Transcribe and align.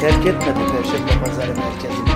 terk 0.00 0.26
etmedi 0.26 0.58
Perşembe 0.72 1.24
Pazarı 1.24 1.54
merkezini. 1.56 2.08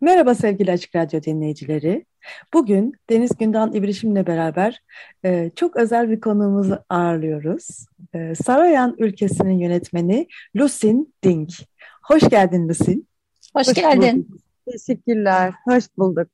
Merhaba 0.00 0.34
sevgili 0.34 0.72
Açık 0.72 0.94
Radyo 0.94 1.22
dinleyicileri. 1.22 2.06
Bugün 2.54 2.92
Deniz 3.10 3.30
Gündoğan 3.38 3.72
İbrişim'le 3.72 4.26
beraber 4.26 4.82
e, 5.24 5.50
çok 5.56 5.76
özel 5.76 6.10
bir 6.10 6.20
konuğumuzu 6.20 6.78
ağırlıyoruz. 6.88 7.86
E, 8.14 8.34
Saroyan 8.34 8.94
ülkesinin 8.98 9.58
yönetmeni 9.58 10.28
Lusin 10.56 11.14
Ding. 11.24 11.50
Hoş 12.02 12.28
geldin 12.28 12.68
Lusin. 12.68 13.08
Hoş, 13.56 13.68
Hoş 13.68 13.74
geldin. 13.74 14.28
Teşekkürler, 14.70 15.52
hoş 15.64 15.84
bulduk. 15.98 16.28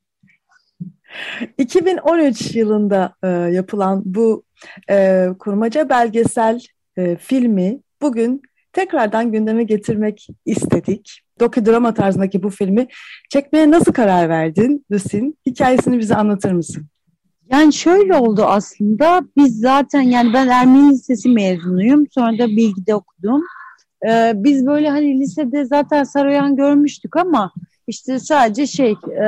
2013 1.59 2.55
yılında 2.55 3.15
e, 3.23 3.29
yapılan 3.29 4.03
bu 4.05 4.45
e, 4.91 5.27
kurmaca 5.39 5.89
belgesel 5.89 6.61
e, 6.97 7.17
filmi 7.17 7.81
bugün 8.03 8.43
tekrardan 8.73 9.33
gündeme 9.33 9.65
getirmek 9.65 10.29
istedik. 10.47 11.21
Dokudrama 11.41 11.95
tarzındaki 11.95 12.43
bu 12.43 12.51
filmi 12.51 12.89
çekmeye 13.31 13.71
nasıl 13.71 13.93
karar 13.93 14.29
verdin 14.29 14.87
Lusin? 14.93 15.39
Hikayesini 15.47 15.99
bize 15.99 16.15
anlatır 16.15 16.53
mısın? 16.53 16.87
Yani 17.53 17.73
şöyle 17.73 18.15
oldu 18.15 18.45
aslında. 18.45 19.23
Biz 19.37 19.61
zaten 19.61 20.01
yani 20.01 20.33
ben 20.35 20.49
Ermeni 20.49 20.91
Lisesi 20.91 21.29
mezunuyum. 21.29 22.07
Sonra 22.11 22.39
da 22.39 22.47
Bilgi'de 22.47 22.95
okudum. 22.95 23.43
Ee, 24.09 24.33
biz 24.35 24.67
böyle 24.67 24.91
hani 24.91 25.21
lisede 25.21 25.65
zaten 25.65 26.05
Saroyan 26.05 26.57
görmüştük 26.57 27.17
ama 27.17 27.53
işte 27.87 28.19
sadece 28.19 28.67
şey 28.67 28.91
e, 28.93 29.27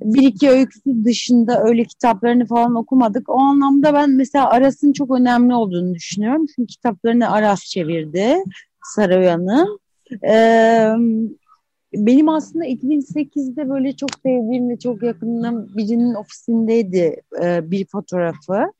bir 0.00 0.22
iki 0.22 0.50
öyküsü 0.50 1.04
dışında 1.04 1.62
öyle 1.64 1.84
kitaplarını 1.84 2.46
falan 2.46 2.74
okumadık. 2.74 3.28
O 3.28 3.38
anlamda 3.38 3.94
ben 3.94 4.10
mesela 4.10 4.50
Aras'ın 4.50 4.92
çok 4.92 5.10
önemli 5.10 5.54
olduğunu 5.54 5.94
düşünüyorum. 5.94 6.46
Çünkü 6.56 6.66
kitaplarını 6.66 7.30
Aras 7.30 7.64
çevirdi 7.64 8.36
Saroyan'ın. 8.82 9.78
Ee, 10.24 10.92
benim 11.94 12.28
aslında 12.28 12.66
2008'de 12.66 13.68
böyle 13.68 13.96
çok 13.96 14.10
sevdiğim 14.22 14.70
ve 14.70 14.78
çok 14.78 15.02
yakınım 15.02 15.68
birinin 15.76 16.14
ofisindeydi 16.14 17.22
e, 17.42 17.70
bir 17.70 17.86
fotoğrafı. 17.86 18.72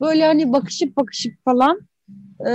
Böyle 0.00 0.26
hani 0.26 0.52
bakışıp 0.52 0.96
bakışıp 0.96 1.44
falan 1.44 1.80
e, 2.40 2.52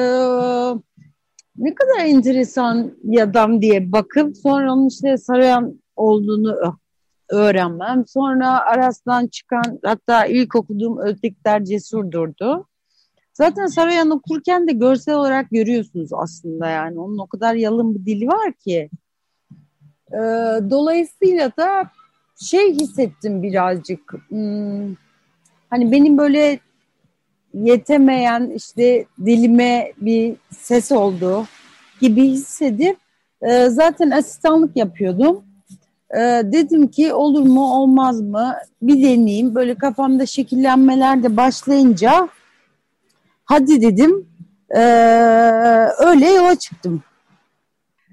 ne 1.57 1.75
kadar 1.75 2.05
enteresan 2.05 2.93
bir 3.03 3.21
adam 3.21 3.61
diye 3.61 3.91
bakıp 3.91 4.37
sonra 4.37 4.73
onun 4.73 4.87
işte 4.87 5.17
Saroyan 5.17 5.81
olduğunu 5.95 6.77
öğrenmem. 7.31 8.07
Sonra 8.07 8.59
Aras'tan 8.59 9.27
çıkan 9.27 9.79
hatta 9.83 10.25
ilk 10.25 10.55
okuduğum 10.55 10.99
Ötekler 10.99 11.65
Cesur'durdu. 11.65 12.67
Zaten 13.33 13.67
Saroyan 13.67 14.09
okurken 14.09 14.67
de 14.67 14.71
görsel 14.71 15.15
olarak 15.15 15.49
görüyorsunuz 15.49 16.13
aslında 16.13 16.67
yani. 16.67 16.99
Onun 16.99 17.17
o 17.17 17.27
kadar 17.27 17.55
yalın 17.55 17.95
bir 17.95 18.05
dili 18.05 18.27
var 18.27 18.53
ki. 18.53 18.89
Ee, 20.13 20.17
dolayısıyla 20.69 21.51
da 21.57 21.91
şey 22.41 22.73
hissettim 22.73 23.43
birazcık. 23.43 24.13
Hmm, 24.29 24.95
hani 25.69 25.91
benim 25.91 26.17
böyle 26.17 26.59
yetemeyen 27.53 28.51
işte 28.55 29.05
dilime 29.25 29.93
bir 29.97 30.35
ses 30.49 30.91
oldu 30.91 31.45
gibi 32.01 32.23
hissedip 32.23 32.97
e, 33.41 33.69
zaten 33.69 34.11
asistanlık 34.11 34.77
yapıyordum. 34.77 35.43
E, 36.15 36.19
dedim 36.43 36.87
ki 36.87 37.13
olur 37.13 37.41
mu 37.41 37.73
olmaz 37.73 38.21
mı 38.21 38.55
bir 38.81 39.03
deneyeyim. 39.03 39.55
Böyle 39.55 39.75
kafamda 39.75 40.25
şekillenmeler 40.25 41.23
de 41.23 41.37
başlayınca 41.37 42.29
hadi 43.45 43.81
dedim 43.81 44.25
e, 44.69 44.81
öyle 45.99 46.25
yola 46.29 46.55
çıktım. 46.55 47.03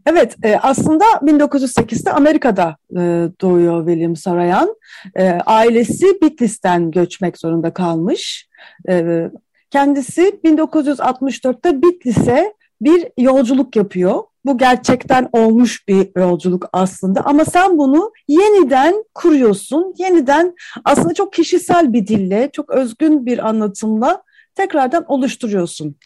Evet, 0.07 0.37
e, 0.43 0.57
aslında 0.57 1.05
1908'de 1.05 2.13
Amerika'da 2.13 2.77
e, 2.93 3.29
doğuyor 3.41 3.87
William 3.87 4.17
Sarayan. 4.17 4.77
E, 5.17 5.31
ailesi 5.31 6.07
Bitlis'ten 6.23 6.91
göçmek 6.91 7.39
zorunda 7.39 7.73
kalmış. 7.73 8.49
E, 8.89 9.27
kendisi 9.71 10.41
1964'te 10.45 11.83
Bitlis'e 11.83 12.55
bir 12.81 13.09
yolculuk 13.19 13.77
yapıyor. 13.77 14.23
Bu 14.45 14.59
gerçekten 14.59 15.29
olmuş 15.33 15.89
bir 15.89 16.21
yolculuk 16.21 16.69
aslında 16.73 17.21
ama 17.25 17.45
sen 17.45 17.79
bunu 17.79 18.13
yeniden 18.29 19.05
kuruyorsun. 19.15 19.95
Yeniden 19.99 20.55
aslında 20.85 21.15
çok 21.15 21.33
kişisel 21.33 21.93
bir 21.93 22.07
dille, 22.07 22.51
çok 22.53 22.71
özgün 22.71 23.27
bir 23.27 23.49
anlatımla 23.49 24.23
tekrardan 24.55 25.05
oluşturuyorsun. 25.09 25.97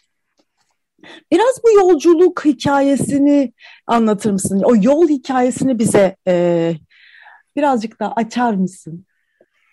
Biraz 1.31 1.59
bu 1.63 1.71
yolculuk 1.71 2.45
hikayesini 2.45 3.53
anlatır 3.87 4.31
mısın? 4.31 4.61
O 4.65 4.75
yol 4.81 5.09
hikayesini 5.09 5.79
bize 5.79 6.15
e, 6.27 6.73
birazcık 7.55 7.99
daha 7.99 8.13
açar 8.13 8.53
mısın? 8.53 9.05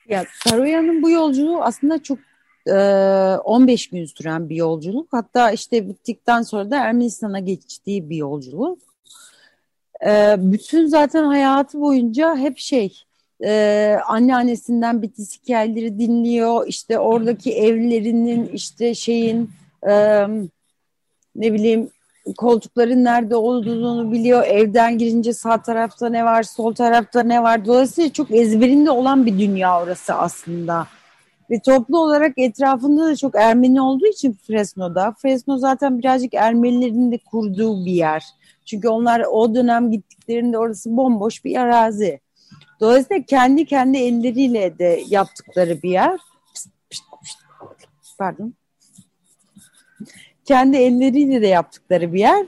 Ya 0.09 0.25
Saroyan'ın 0.45 1.03
bu 1.03 1.11
yolculuğu 1.11 1.63
aslında 1.63 2.03
çok 2.03 2.19
15 2.67 3.91
gün 3.91 4.05
süren 4.05 4.49
bir 4.49 4.57
yolculuk. 4.57 5.09
Hatta 5.11 5.51
işte 5.51 5.89
bittikten 5.89 6.43
sonra 6.43 6.71
da 6.71 6.77
Ermenistan'a 6.77 7.39
geçtiği 7.39 8.11
bir 8.11 8.17
yolculuk. 8.17 8.79
Bütün 10.37 10.87
zaten 10.87 11.25
hayatı 11.25 11.81
boyunca 11.81 12.37
hep 12.37 12.59
şey 12.59 13.03
anneannesinden 14.07 15.03
Bitlis 15.03 15.43
hikayeleri 15.43 15.99
dinliyor. 15.99 16.67
İşte 16.67 16.99
oradaki 16.99 17.53
evlerinin 17.53 18.47
işte 18.49 18.95
şeyin 18.95 19.51
ne 21.37 21.53
bileyim 21.53 21.91
koltukların 22.37 23.05
nerede 23.05 23.37
olduğunu 23.37 24.13
biliyor. 24.13 24.45
Evden 24.47 24.99
girince 24.99 25.33
sağ 25.33 25.63
tarafta 25.63 26.09
ne 26.09 26.25
var, 26.25 26.43
sol 26.43 26.75
tarafta 26.75 27.23
ne 27.23 27.43
var. 27.43 27.65
Dolayısıyla 27.65 28.13
çok 28.13 28.31
ezberinde 28.31 28.91
olan 28.91 29.27
bir 29.27 29.39
dünya 29.39 29.83
orası 29.83 30.15
aslında. 30.15 30.87
Ve 31.51 31.61
toplu 31.61 31.99
olarak 31.99 32.33
etrafında 32.37 33.07
da 33.07 33.17
çok 33.17 33.35
Ermeni 33.35 33.81
olduğu 33.81 34.07
için 34.07 34.33
Fresno'da. 34.33 35.15
Fresno 35.19 35.59
zaten 35.59 35.99
birazcık 35.99 36.35
Ermenilerin 36.35 37.13
de 37.13 37.19
kurduğu 37.19 37.85
bir 37.85 37.93
yer. 37.93 38.25
Çünkü 38.65 38.89
onlar 38.89 39.21
o 39.31 39.55
dönem 39.55 39.91
gittiklerinde 39.91 40.59
orası 40.59 40.97
bomboş 40.97 41.45
bir 41.45 41.57
arazi. 41.57 42.21
Dolayısıyla 42.81 43.23
kendi 43.23 43.65
kendi 43.65 43.99
elleriyle 43.99 44.79
de 44.79 45.03
yaptıkları 45.09 45.83
bir 45.83 45.91
yer. 45.91 46.21
Pardon 48.19 48.55
kendi 50.51 50.77
elleriyle 50.77 51.43
de 51.43 51.47
yaptıkları 51.47 52.13
bir 52.13 52.19
yer. 52.19 52.47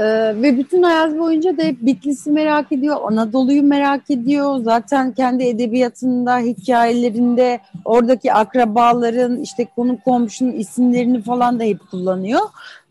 Ee, 0.00 0.42
ve 0.42 0.58
bütün 0.58 0.82
hayat 0.82 1.18
boyunca 1.18 1.58
da 1.58 1.62
hep 1.62 1.76
Bitlis'i 1.80 2.30
merak 2.30 2.72
ediyor, 2.72 2.96
Anadolu'yu 3.04 3.62
merak 3.62 4.10
ediyor. 4.10 4.58
Zaten 4.58 5.12
kendi 5.12 5.44
edebiyatında, 5.44 6.38
hikayelerinde 6.38 7.60
oradaki 7.84 8.32
akrabaların, 8.32 9.40
işte 9.40 9.66
konu 9.76 9.98
komşunun 10.00 10.52
isimlerini 10.52 11.22
falan 11.22 11.60
da 11.60 11.64
hep 11.64 11.90
kullanıyor. 11.90 12.40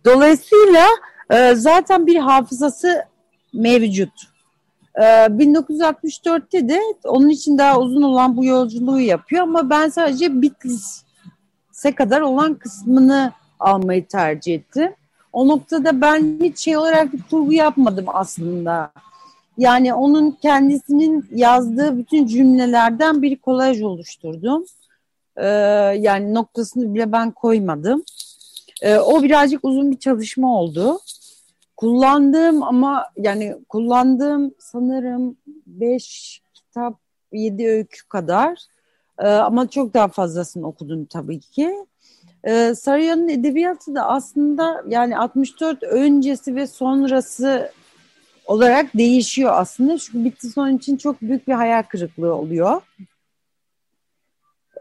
Dolayısıyla 0.06 0.86
e, 1.30 1.56
zaten 1.56 2.07
bir 2.07 2.16
hafızası 2.16 3.04
mevcut. 3.54 4.13
E, 4.95 5.01
1964'te 5.01 6.69
de 6.69 6.80
onun 7.04 7.30
için 7.30 7.57
daha 7.57 7.80
uzun 7.80 8.01
olan 8.01 8.38
bu 8.38 8.45
yolculuğu 8.45 9.00
yapıyor 9.00 9.44
ama 9.44 9.69
ben 9.69 9.89
sadece 9.89 10.42
Bitlis'e 10.42 11.95
kadar 11.95 12.22
olan 12.22 12.54
kısmını 12.54 13.31
almayı 13.60 14.07
tercih 14.07 14.54
ettim. 14.56 14.94
O 15.39 15.47
noktada 15.47 16.01
ben 16.01 16.39
hiç 16.41 16.59
şey 16.59 16.77
olarak 16.77 17.13
bir 17.13 17.21
kurgu 17.30 17.53
yapmadım 17.53 18.06
aslında. 18.07 18.91
Yani 19.57 19.94
onun 19.94 20.31
kendisinin 20.31 21.27
yazdığı 21.31 21.97
bütün 21.97 22.27
cümlelerden 22.27 23.21
bir 23.21 23.36
kolaj 23.36 23.81
oluşturdum. 23.81 24.65
Ee, 25.38 25.47
yani 26.00 26.33
noktasını 26.33 26.94
bile 26.94 27.12
ben 27.12 27.31
koymadım. 27.31 28.03
Ee, 28.81 28.97
o 28.97 29.24
birazcık 29.24 29.65
uzun 29.65 29.91
bir 29.91 29.97
çalışma 29.97 30.59
oldu. 30.59 31.00
Kullandığım 31.77 32.63
ama 32.63 33.06
yani 33.18 33.56
kullandığım 33.69 34.53
sanırım 34.59 35.38
beş 35.68 36.41
kitap, 36.53 36.94
yedi 37.31 37.68
öykü 37.68 38.07
kadar. 38.07 38.59
Ee, 39.19 39.27
ama 39.27 39.69
çok 39.69 39.94
daha 39.94 40.07
fazlasını 40.07 40.68
okudum 40.68 41.06
tabii 41.06 41.39
ki. 41.39 41.86
E, 42.44 42.75
Sarıya'nın 42.75 43.30
edebiyatı 43.30 43.95
da 43.95 44.07
aslında 44.07 44.83
yani 44.88 45.18
64 45.18 45.83
öncesi 45.83 46.56
ve 46.56 46.68
sonrası 46.68 47.71
olarak 48.45 48.97
değişiyor 48.97 49.51
aslında. 49.53 49.97
Çünkü 49.97 50.25
Bitlis 50.25 50.57
onun 50.57 50.77
için 50.77 50.97
çok 50.97 51.21
büyük 51.21 51.47
bir 51.47 51.53
hayal 51.53 51.83
kırıklığı 51.83 52.36
oluyor. 52.36 52.81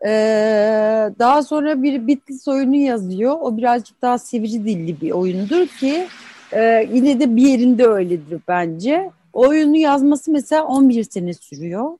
Ee, 0.07 1.11
daha 1.19 1.43
sonra 1.43 1.83
bir 1.83 2.07
Bitlis 2.07 2.49
oyunu 2.49 2.77
yazıyor. 2.77 3.37
O 3.41 3.57
birazcık 3.57 4.03
daha 4.03 4.19
sivri 4.19 4.53
dilli 4.53 5.01
bir 5.01 5.11
oyundur 5.11 5.67
ki 5.67 6.09
e, 6.53 6.89
yine 6.93 7.21
de 7.21 7.37
bir 7.37 7.43
yerinde 7.43 7.87
öyledir 7.87 8.41
bence. 8.49 9.11
O 9.33 9.49
oyunu 9.49 9.77
yazması 9.77 10.31
mesela 10.31 10.65
11 10.65 11.05
sene 11.05 11.35
sürüyor. 11.35 11.99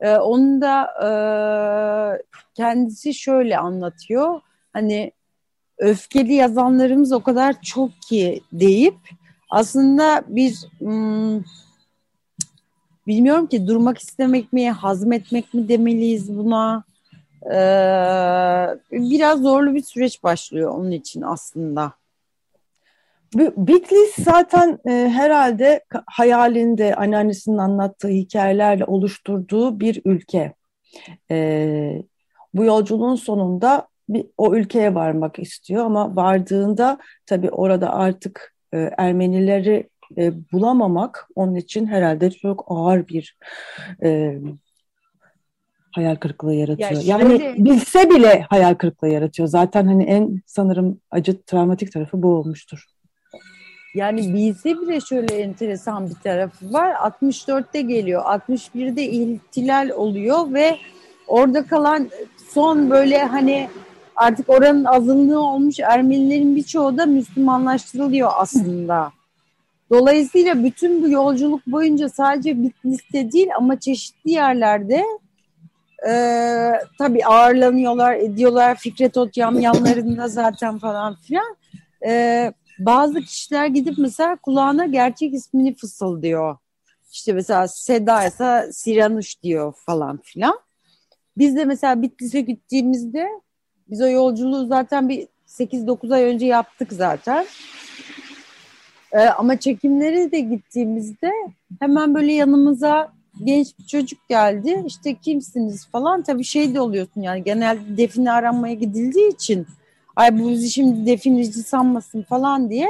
Ee, 0.00 0.16
onu 0.16 0.60
da 0.60 0.84
e, 1.02 1.08
kendisi 2.54 3.14
şöyle 3.14 3.58
anlatıyor. 3.58 4.40
Hani 4.72 5.12
öfkeli 5.78 6.34
yazanlarımız 6.34 7.12
o 7.12 7.22
kadar 7.22 7.62
çok 7.62 8.02
ki 8.02 8.40
deyip 8.52 8.96
aslında 9.50 10.24
bir 10.28 10.54
hmm, 10.78 11.42
bilmiyorum 13.06 13.46
ki 13.46 13.66
durmak 13.66 13.98
istemek 13.98 14.52
mi, 14.52 14.70
hazmetmek 14.70 15.54
mi 15.54 15.68
demeliyiz 15.68 16.36
buna. 16.38 16.84
Ee, 17.46 18.78
biraz 18.92 19.40
zorlu 19.40 19.74
bir 19.74 19.82
süreç 19.82 20.22
başlıyor 20.22 20.70
onun 20.74 20.90
için 20.90 21.22
aslında. 21.22 21.92
Bitlis 23.34 24.14
zaten 24.24 24.78
e, 24.86 24.90
herhalde 24.90 25.84
hayalinde 26.06 26.94
anneannesinin 26.94 27.58
anlattığı 27.58 28.08
hikayelerle 28.08 28.84
oluşturduğu 28.84 29.80
bir 29.80 30.02
ülke. 30.04 30.54
E, 31.30 32.02
bu 32.54 32.64
yolculuğun 32.64 33.14
sonunda 33.14 33.88
bir, 34.08 34.26
o 34.38 34.54
ülkeye 34.54 34.94
varmak 34.94 35.38
istiyor 35.38 35.84
ama 35.84 36.16
vardığında 36.16 36.98
tabii 37.26 37.50
orada 37.50 37.92
artık 37.92 38.54
e, 38.74 38.90
Ermenileri 38.98 39.88
e, 40.18 40.32
bulamamak 40.52 41.28
onun 41.34 41.54
için 41.54 41.86
herhalde 41.86 42.30
çok 42.30 42.64
ağır 42.68 43.08
bir 43.08 43.36
e, 44.02 44.38
hayal 45.92 46.16
kırıklığı 46.16 46.54
yaratıyor. 46.54 46.90
Ya 46.90 47.00
yani 47.04 47.38
şöyle... 47.38 47.64
bilse 47.64 48.10
bile 48.10 48.46
hayal 48.50 48.74
kırıklığı 48.74 49.08
yaratıyor. 49.08 49.48
Zaten 49.48 49.86
hani 49.86 50.04
en 50.04 50.42
sanırım 50.46 51.00
acı 51.10 51.42
travmatik 51.42 51.92
tarafı 51.92 52.22
bu 52.22 52.28
olmuştur. 52.28 52.86
Yani 53.94 54.34
bilse 54.34 54.80
bile 54.80 55.00
şöyle 55.00 55.34
enteresan 55.34 56.10
bir 56.10 56.14
tarafı 56.14 56.72
var. 56.72 56.94
64'te 56.94 57.80
geliyor. 57.80 58.22
61'de 58.22 59.02
ihtilal 59.02 59.90
oluyor 59.90 60.52
ve 60.52 60.78
orada 61.26 61.66
kalan 61.66 62.10
son 62.54 62.90
böyle 62.90 63.24
hani 63.24 63.68
artık 64.16 64.50
oranın 64.50 64.84
azınlığı 64.84 65.40
olmuş 65.40 65.80
Ermenilerin 65.80 66.56
birçoğu 66.56 66.98
da 66.98 67.06
Müslümanlaştırılıyor 67.06 68.30
aslında. 68.36 69.12
Dolayısıyla 69.90 70.64
bütün 70.64 71.02
bu 71.02 71.08
yolculuk 71.08 71.66
boyunca 71.66 72.08
sadece 72.08 72.62
Bitlis'te 72.62 73.32
değil 73.32 73.48
ama 73.58 73.80
çeşitli 73.80 74.30
yerlerde 74.30 75.04
e, 76.08 76.12
tabii 76.98 77.24
ağırlanıyorlar, 77.24 78.14
ediyorlar. 78.14 78.76
Fikret 78.78 79.16
Otyam 79.16 79.60
yanlarında 79.60 80.28
zaten 80.28 80.78
falan 80.78 81.14
filan. 81.14 81.56
E, 82.06 82.52
bazı 82.78 83.20
kişiler 83.20 83.66
gidip 83.66 83.98
mesela 83.98 84.36
kulağına 84.36 84.86
gerçek 84.86 85.34
ismini 85.34 85.74
fısıldıyor. 85.74 86.56
İşte 87.12 87.32
mesela 87.32 87.68
Seda 87.68 88.26
ise 88.26 88.68
Siranuş 88.72 89.42
diyor 89.42 89.74
falan 89.86 90.18
filan. 90.22 90.58
Biz 91.36 91.56
de 91.56 91.64
mesela 91.64 92.02
Bitlis'e 92.02 92.40
gittiğimizde 92.40 93.28
biz 93.92 94.00
o 94.00 94.08
yolculuğu 94.08 94.66
zaten 94.66 95.08
bir 95.08 95.28
8-9 95.46 96.14
ay 96.14 96.24
önce 96.24 96.46
yaptık 96.46 96.92
zaten. 96.92 97.46
Ee, 99.12 99.18
ama 99.18 99.56
çekimlere 99.60 100.32
de 100.32 100.40
gittiğimizde 100.40 101.32
hemen 101.80 102.14
böyle 102.14 102.32
yanımıza 102.32 103.12
genç 103.44 103.78
bir 103.78 103.84
çocuk 103.84 104.28
geldi. 104.28 104.84
İşte 104.86 105.14
kimsiniz 105.14 105.86
falan. 105.86 106.22
Tabii 106.22 106.44
şey 106.44 106.74
de 106.74 106.80
oluyorsun 106.80 107.22
yani 107.22 107.44
genelde 107.44 107.96
define 107.96 108.32
aranmaya 108.32 108.74
gidildiği 108.74 109.34
için 109.34 109.66
ay 110.16 110.38
bu 110.38 110.50
bizi 110.50 110.70
şimdi 110.70 111.06
defineci 111.06 111.62
sanmasın 111.62 112.22
falan 112.22 112.70
diye. 112.70 112.88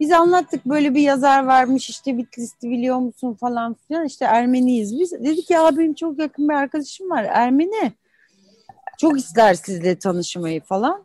Biz 0.00 0.12
anlattık 0.12 0.66
böyle 0.66 0.94
bir 0.94 1.00
yazar 1.00 1.44
varmış 1.44 1.88
işte 1.88 2.18
Bitlis'ti 2.18 2.70
biliyor 2.70 2.98
musun 2.98 3.34
falan 3.34 3.76
filan 3.88 4.06
işte 4.06 4.24
Ermeniyiz 4.24 5.00
biz. 5.00 5.12
Dedi 5.12 5.42
ki 5.42 5.58
abim 5.58 5.94
çok 5.94 6.18
yakın 6.18 6.48
bir 6.48 6.54
arkadaşım 6.54 7.10
var 7.10 7.26
Ermeni. 7.30 7.92
Çok 8.98 9.18
ister 9.18 9.54
sizle 9.54 9.98
tanışmayı 9.98 10.60
falan. 10.60 11.04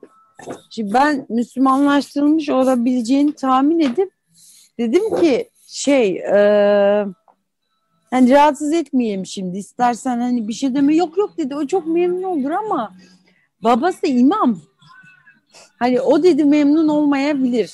Şimdi 0.70 0.94
ben 0.94 1.26
Müslümanlaştırılmış 1.30 2.50
olabileceğini 2.50 3.36
tahmin 3.36 3.80
edip 3.80 4.12
dedim 4.78 5.20
ki 5.22 5.50
şey 5.68 6.18
e, 6.18 7.06
hani 8.12 8.32
rahatsız 8.32 8.74
etmeyelim 8.74 9.26
şimdi. 9.26 9.58
İstersen 9.58 10.20
hani 10.20 10.48
bir 10.48 10.54
şey 10.54 10.76
deme. 10.76 10.96
Yok 10.96 11.18
yok 11.18 11.38
dedi. 11.38 11.56
O 11.56 11.68
çok 11.68 11.88
memnun 11.88 12.24
olur 12.24 12.52
ama 12.52 12.94
babası 13.64 14.08
imam. 14.08 14.62
Hani 15.80 16.02
o 16.02 16.24
dedi 16.24 16.46
memnun 16.46 16.88
olmayabilir 16.88 17.74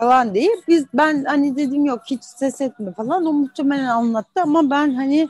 falan 0.00 0.34
diye 0.34 0.50
biz 0.68 0.86
ben 0.94 1.24
hani 1.24 1.56
dedim 1.56 1.84
yok 1.84 2.00
hiç 2.10 2.24
ses 2.24 2.60
etme 2.60 2.92
falan. 2.92 3.26
O 3.26 3.32
muhtemelen 3.32 3.86
anlattı 3.86 4.42
ama 4.42 4.70
ben 4.70 4.94
hani 4.94 5.28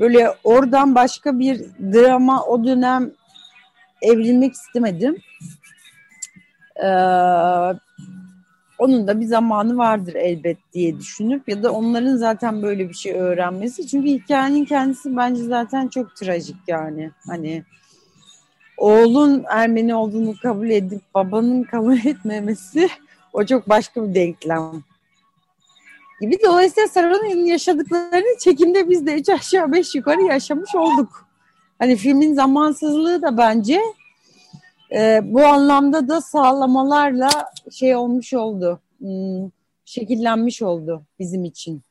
böyle 0.00 0.34
oradan 0.44 0.94
başka 0.94 1.38
bir 1.38 1.60
drama 1.80 2.44
o 2.44 2.64
dönem 2.64 3.10
evlenmek 4.02 4.52
istemedim. 4.52 5.16
Ee, 6.76 6.88
onun 8.78 9.06
da 9.06 9.20
bir 9.20 9.26
zamanı 9.26 9.76
vardır 9.76 10.14
elbet 10.14 10.58
diye 10.72 10.98
düşünüp 10.98 11.48
ya 11.48 11.62
da 11.62 11.72
onların 11.72 12.16
zaten 12.16 12.62
böyle 12.62 12.88
bir 12.88 12.94
şey 12.94 13.12
öğrenmesi. 13.12 13.86
Çünkü 13.86 14.08
hikayenin 14.08 14.64
kendisi 14.64 15.16
bence 15.16 15.42
zaten 15.42 15.88
çok 15.88 16.16
trajik 16.16 16.56
yani. 16.66 17.10
Hani 17.26 17.64
oğlun 18.76 19.44
Ermeni 19.48 19.94
olduğunu 19.94 20.34
kabul 20.42 20.70
edip 20.70 21.02
babanın 21.14 21.62
kabul 21.62 21.98
etmemesi 22.04 22.88
o 23.32 23.44
çok 23.44 23.68
başka 23.68 24.08
bir 24.08 24.14
denklem. 24.14 24.82
Gibi 26.20 26.36
dolayısıyla 26.46 26.88
Sarah'ın 26.88 27.44
yaşadıklarını 27.44 28.38
çekimde 28.38 28.88
biz 28.88 29.06
de 29.06 29.14
üç 29.14 29.28
aşağı 29.28 29.72
beş 29.72 29.94
yukarı 29.94 30.22
yaşamış 30.22 30.74
olduk. 30.74 31.28
Hani 31.78 31.96
filmin 31.96 32.34
zamansızlığı 32.34 33.22
da 33.22 33.38
bence 33.38 33.80
e, 34.92 35.20
bu 35.24 35.46
anlamda 35.46 36.08
da 36.08 36.20
sağlamalarla 36.20 37.30
şey 37.72 37.96
olmuş 37.96 38.34
oldu. 38.34 38.80
Hmm, 38.98 39.50
şekillenmiş 39.84 40.62
oldu 40.62 41.02
bizim 41.18 41.44
için. 41.44 41.82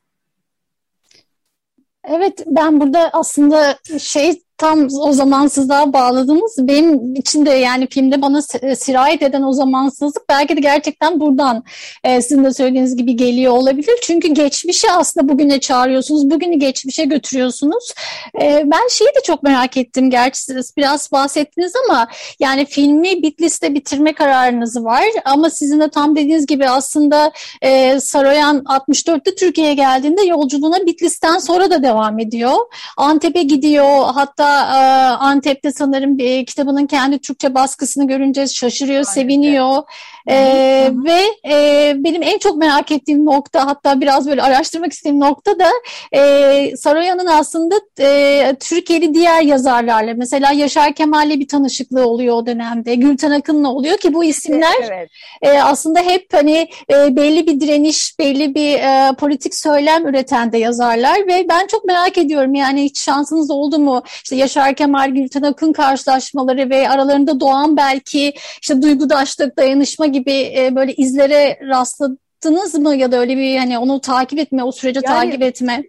Evet 2.04 2.44
ben 2.46 2.80
burada 2.80 3.10
aslında 3.12 3.78
şey 3.98 4.42
tam 4.58 4.88
o 5.00 5.12
zamansızlığa 5.12 5.92
bağladığımız 5.92 6.54
benim 6.58 7.14
içinde 7.14 7.50
yani 7.50 7.86
filmde 7.90 8.22
bana 8.22 8.42
sirayet 8.76 9.22
eden 9.22 9.42
o 9.42 9.52
zamansızlık 9.52 10.28
belki 10.28 10.56
de 10.56 10.60
gerçekten 10.60 11.20
buradan 11.20 11.64
e, 12.04 12.22
sizin 12.22 12.44
de 12.44 12.52
söylediğiniz 12.52 12.96
gibi 12.96 13.16
geliyor 13.16 13.52
olabilir. 13.52 13.98
Çünkü 14.02 14.28
geçmişi 14.28 14.90
aslında 14.90 15.28
bugüne 15.28 15.60
çağırıyorsunuz, 15.60 16.30
bugünü 16.30 16.54
geçmişe 16.54 17.04
götürüyorsunuz. 17.04 17.94
E, 18.42 18.62
ben 18.64 18.88
şeyi 18.90 19.08
de 19.08 19.20
çok 19.24 19.42
merak 19.42 19.76
ettim 19.76 20.10
gerçi 20.10 20.42
siz 20.42 20.76
biraz 20.76 21.12
bahsettiniz 21.12 21.72
ama 21.84 22.08
yani 22.40 22.66
filmi 22.66 23.22
Bitlis'te 23.22 23.74
bitirme 23.74 24.12
kararınız 24.12 24.84
var 24.84 25.04
ama 25.24 25.50
sizin 25.50 25.80
de 25.80 25.90
tam 25.90 26.16
dediğiniz 26.16 26.46
gibi 26.46 26.68
aslında 26.68 27.32
e, 27.62 28.00
Saroyan 28.00 28.58
64'te 28.58 29.34
Türkiye'ye 29.34 29.74
geldiğinde 29.74 30.22
yolculuğuna 30.22 30.86
Bitlis'ten 30.86 31.38
sonra 31.38 31.70
da 31.70 31.82
devam 31.82 32.18
ediyor. 32.18 32.56
Antep'e 32.96 33.42
gidiyor 33.42 34.04
hatta 34.14 34.47
e, 34.48 34.80
Antep'te 35.16 35.72
sanırım 35.72 36.18
bir 36.18 36.46
kitabının 36.46 36.86
kendi 36.86 37.18
Türkçe 37.18 37.54
baskısını 37.54 38.06
görünce 38.08 38.46
şaşırıyor, 38.46 38.96
Aynen. 38.96 39.02
seviniyor. 39.02 39.82
Ee, 40.30 40.90
ve 41.04 41.50
e, 41.50 41.94
benim 41.96 42.22
en 42.22 42.38
çok 42.38 42.56
merak 42.56 42.92
ettiğim 42.92 43.26
nokta 43.26 43.66
hatta 43.66 44.00
biraz 44.00 44.28
böyle 44.28 44.42
araştırmak 44.42 44.92
istediğim 44.92 45.20
nokta 45.20 45.58
da 45.58 45.70
e, 46.12 46.76
Saroyan'ın 46.76 47.26
aslında 47.26 47.74
e, 48.00 48.56
Türkiye'li 48.60 49.14
diğer 49.14 49.42
yazarlarla 49.42 50.14
mesela 50.14 50.52
Yaşar 50.52 50.94
Kemal'le 50.94 51.30
bir 51.30 51.48
tanışıklığı 51.48 52.06
oluyor 52.08 52.34
o 52.34 52.46
dönemde. 52.46 52.94
Gülten 52.94 53.30
Akın'la 53.30 53.68
oluyor 53.72 53.98
ki 53.98 54.14
bu 54.14 54.24
isimler 54.24 54.74
evet. 54.88 55.10
e, 55.42 55.62
aslında 55.62 56.00
hep 56.00 56.26
hani 56.32 56.68
e, 56.92 57.16
belli 57.16 57.46
bir 57.46 57.60
direniş, 57.60 58.18
belli 58.18 58.54
bir 58.54 58.74
e, 58.74 59.12
politik 59.12 59.54
söylem 59.54 60.06
üreten 60.06 60.52
de 60.52 60.58
yazarlar 60.58 61.26
ve 61.26 61.46
ben 61.48 61.66
çok 61.66 61.84
merak 61.84 62.18
ediyorum 62.18 62.54
yani 62.54 62.84
hiç 62.84 63.00
şansınız 63.00 63.50
oldu 63.50 63.78
mu? 63.78 64.02
İşte 64.24 64.36
Yaşar 64.36 64.74
Kemal, 64.74 65.10
Gülten 65.10 65.42
Akın 65.42 65.72
karşılaşmaları 65.72 66.70
ve 66.70 66.88
aralarında 66.88 67.40
doğan 67.40 67.76
belki 67.76 68.32
işte 68.62 68.82
duygudaşlık, 68.82 69.56
dayanışma 69.56 70.06
gibi 70.06 70.17
gibi 70.18 70.52
e, 70.58 70.72
böyle 70.74 70.94
izlere 70.94 71.58
rastladınız 71.68 72.74
mı 72.74 72.96
ya 72.96 73.12
da 73.12 73.18
öyle 73.18 73.36
bir 73.36 73.58
hani 73.58 73.78
onu 73.78 74.00
takip 74.00 74.38
etme, 74.38 74.64
o 74.64 74.72
sürece 74.72 75.00
yani, 75.04 75.14
takip 75.14 75.42
etme? 75.42 75.84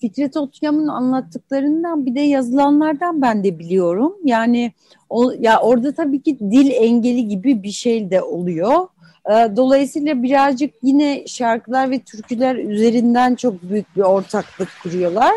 Fikret 0.00 0.36
Otyam'ın 0.36 0.88
anlattıklarından 0.88 2.06
bir 2.06 2.14
de 2.14 2.20
yazılanlardan 2.20 3.22
ben 3.22 3.44
de 3.44 3.58
biliyorum. 3.58 4.16
Yani 4.24 4.72
o, 5.10 5.32
ya 5.38 5.60
orada 5.60 5.94
tabii 5.94 6.22
ki 6.22 6.38
dil 6.38 6.70
engeli 6.70 7.28
gibi 7.28 7.62
bir 7.62 7.70
şey 7.70 8.10
de 8.10 8.22
oluyor. 8.22 8.88
Ee, 9.30 9.56
dolayısıyla 9.56 10.22
birazcık 10.22 10.74
yine 10.82 11.26
şarkılar 11.26 11.90
ve 11.90 11.98
türküler 11.98 12.56
üzerinden 12.56 13.34
çok 13.34 13.62
büyük 13.62 13.96
bir 13.96 14.02
ortaklık 14.02 14.68
kuruyorlar. 14.82 15.32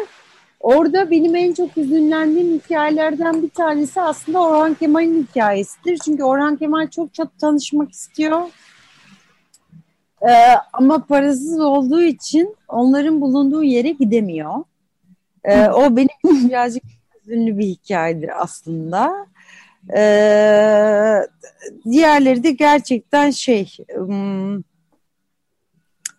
Orada 0.60 1.12
benim 1.12 1.36
en 1.36 1.54
çok 1.54 1.78
üzünlendiğim 1.78 2.60
hikayelerden 2.60 3.42
bir 3.42 3.50
tanesi 3.50 4.02
aslında 4.02 4.42
Orhan 4.42 4.74
Kemal'in 4.74 5.24
hikayesidir. 5.24 5.98
Çünkü 5.98 6.24
Orhan 6.24 6.56
Kemal 6.56 6.90
çok 6.90 7.14
çok 7.14 7.40
tanışmak 7.40 7.92
istiyor. 7.92 8.42
Ee, 10.22 10.56
ama 10.74 11.06
parasız 11.06 11.60
olduğu 11.60 12.02
için 12.02 12.56
onların 12.68 13.22
bulunduğu 13.22 13.64
yere 13.64 13.90
gidemiyor. 13.90 14.64
Ee, 15.44 15.70
o 15.70 15.96
benim 15.96 16.10
birazcık 16.50 16.84
üzünlü 17.24 17.58
bir 17.58 17.66
hikayedir 17.66 18.44
aslında. 18.44 19.28
Ee, 19.96 21.22
diğerleri 21.92 22.44
de 22.44 22.52
gerçekten 22.52 23.32
şey 23.32 23.78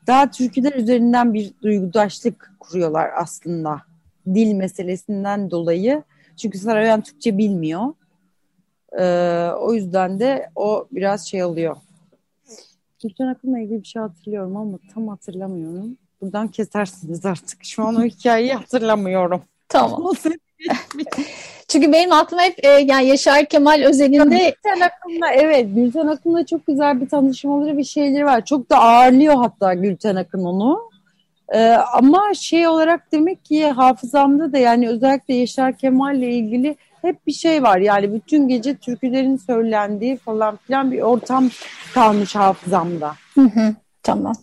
daha 0.07 0.31
türküler 0.31 0.73
üzerinden 0.73 1.35
bir 1.35 1.53
duygudaşlık 1.63 2.53
kuruyorlar 2.61 3.11
aslında. 3.17 3.90
Dil 4.27 4.53
meselesinden 4.53 5.51
dolayı. 5.51 6.03
Çünkü 6.37 6.59
Sarayan 6.59 7.01
Türkçe 7.01 7.39
bilmiyor. 7.39 7.95
Ee, 8.99 9.51
o 9.61 9.75
yüzden 9.75 10.21
de 10.21 10.51
o 10.57 10.87
biraz 10.93 11.29
şey 11.29 11.45
oluyor. 11.45 11.77
Gülten 13.03 13.27
Akın'la 13.27 13.59
ilgili 13.59 13.83
bir 13.83 13.87
şey 13.87 14.03
hatırlıyorum 14.03 14.57
ama 14.57 14.79
tam 14.95 15.09
hatırlamıyorum. 15.09 15.97
Buradan 16.21 16.49
kesersiniz 16.49 17.27
artık. 17.27 17.65
Şu 17.65 17.85
an 17.85 17.95
o 17.97 18.05
hikayeyi 18.05 18.55
hatırlamıyorum. 18.55 19.43
Tamam. 19.69 20.13
Çünkü 21.69 21.93
benim 21.93 22.13
aklıma 22.13 22.43
hep 22.43 22.65
e, 22.65 22.69
yani 22.69 23.07
Yaşar 23.07 23.47
Kemal 23.47 23.83
özelinde 23.83 24.55
Gülten 24.65 24.81
Akın'la 24.81 25.33
evet 25.33 25.67
Gülten 25.75 26.07
Akın'la 26.07 26.47
çok 26.47 26.67
güzel 26.67 27.01
bir 27.01 27.09
tanışmaları 27.09 27.79
bir 27.79 27.85
şeyleri 27.85 28.25
var. 28.25 28.45
Çok 28.45 28.71
da 28.71 28.79
ağırlıyor 28.79 29.35
hatta 29.35 29.75
Gülten 29.75 30.17
Akın 30.17 30.45
onu. 30.45 30.91
Ee, 31.55 31.77
ama 31.93 32.35
şey 32.35 32.69
olarak 32.69 33.13
demek 33.13 33.45
ki 33.45 33.67
hafızamda 33.71 34.53
da 34.53 34.59
yani 34.59 34.89
özellikle 34.89 35.35
Yaşar 35.35 35.77
Kemal'le 35.77 36.23
ilgili 36.23 36.77
hep 37.03 37.27
bir 37.27 37.33
şey 37.33 37.63
var. 37.63 37.79
Yani 37.79 38.13
bütün 38.15 38.49
gece 38.49 38.77
türkülerin 38.77 39.37
söylendiği 39.37 40.17
falan 40.17 40.57
filan 40.57 40.93
bir 40.93 41.01
ortam 41.01 41.51
kalmış 41.95 42.35
hafızamda. 42.37 43.15
Hı 43.35 43.41
hı, 43.41 43.75
tamam. 44.03 44.35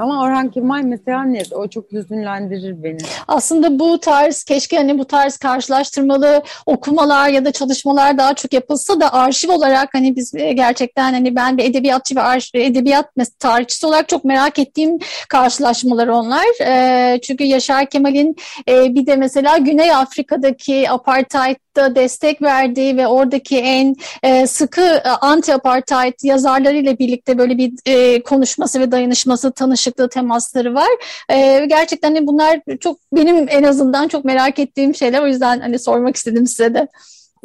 Ama 0.00 0.22
Orhan 0.22 0.50
Kemal 0.50 0.82
mesela 0.82 1.24
net 1.24 1.52
o 1.52 1.68
çok 1.68 1.92
hüzünlendirir 1.92 2.82
beni. 2.82 2.98
Aslında 3.28 3.78
bu 3.78 4.00
tarz 4.00 4.44
keşke 4.44 4.76
hani 4.76 4.98
bu 4.98 5.04
tarz 5.04 5.36
karşılaştırmalı 5.36 6.42
okumalar 6.66 7.28
ya 7.28 7.44
da 7.44 7.52
çalışmalar 7.52 8.18
daha 8.18 8.34
çok 8.34 8.52
yapılsa 8.52 9.00
da 9.00 9.12
arşiv 9.12 9.50
olarak 9.50 9.88
hani 9.92 10.16
biz 10.16 10.34
e, 10.34 10.52
gerçekten 10.52 11.12
hani 11.12 11.36
ben 11.36 11.58
bir 11.58 11.64
edebiyatçı 11.64 12.16
ve 12.16 12.22
arşiv, 12.22 12.60
edebiyat 12.60 13.06
tarihçisi 13.38 13.86
olarak 13.86 14.08
çok 14.08 14.24
merak 14.24 14.58
ettiğim 14.58 14.98
karşılaşmalar 15.28 16.08
onlar. 16.08 16.46
E, 16.66 17.20
çünkü 17.20 17.44
Yaşar 17.44 17.86
Kemal'in 17.86 18.36
e, 18.68 18.94
bir 18.94 19.06
de 19.06 19.16
mesela 19.16 19.58
Güney 19.58 19.92
Afrika'daki 19.94 20.90
apartheid 20.90 21.56
da 21.76 21.94
destek 21.94 22.42
verdiği 22.42 22.96
ve 22.96 23.06
oradaki 23.06 23.58
en 23.58 23.94
e, 24.22 24.46
sıkı 24.46 24.80
e, 24.80 25.08
anti-apartheid 25.08 26.26
yazarlarıyla 26.26 26.98
birlikte 26.98 27.38
böyle 27.38 27.58
bir 27.58 27.72
e, 27.86 28.22
konuşması 28.22 28.80
ve 28.80 28.92
dayanışması, 28.92 29.52
tanışıklığı, 29.52 30.08
temasları 30.08 30.74
var. 30.74 30.90
E, 31.30 31.66
gerçekten 31.66 32.14
hani 32.14 32.26
bunlar 32.26 32.60
çok 32.80 32.98
benim 33.12 33.46
en 33.48 33.62
azından 33.62 34.08
çok 34.08 34.24
merak 34.24 34.58
ettiğim 34.58 34.94
şeyler. 34.94 35.22
O 35.22 35.26
yüzden 35.26 35.60
hani 35.60 35.78
sormak 35.78 36.16
istedim 36.16 36.46
size 36.46 36.74
de. 36.74 36.88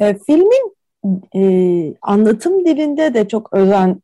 E, 0.00 0.16
filmin 0.26 0.76
e, 1.34 1.94
anlatım 2.02 2.64
dilinde 2.64 3.14
de 3.14 3.28
çok 3.28 3.52
özen 3.52 4.00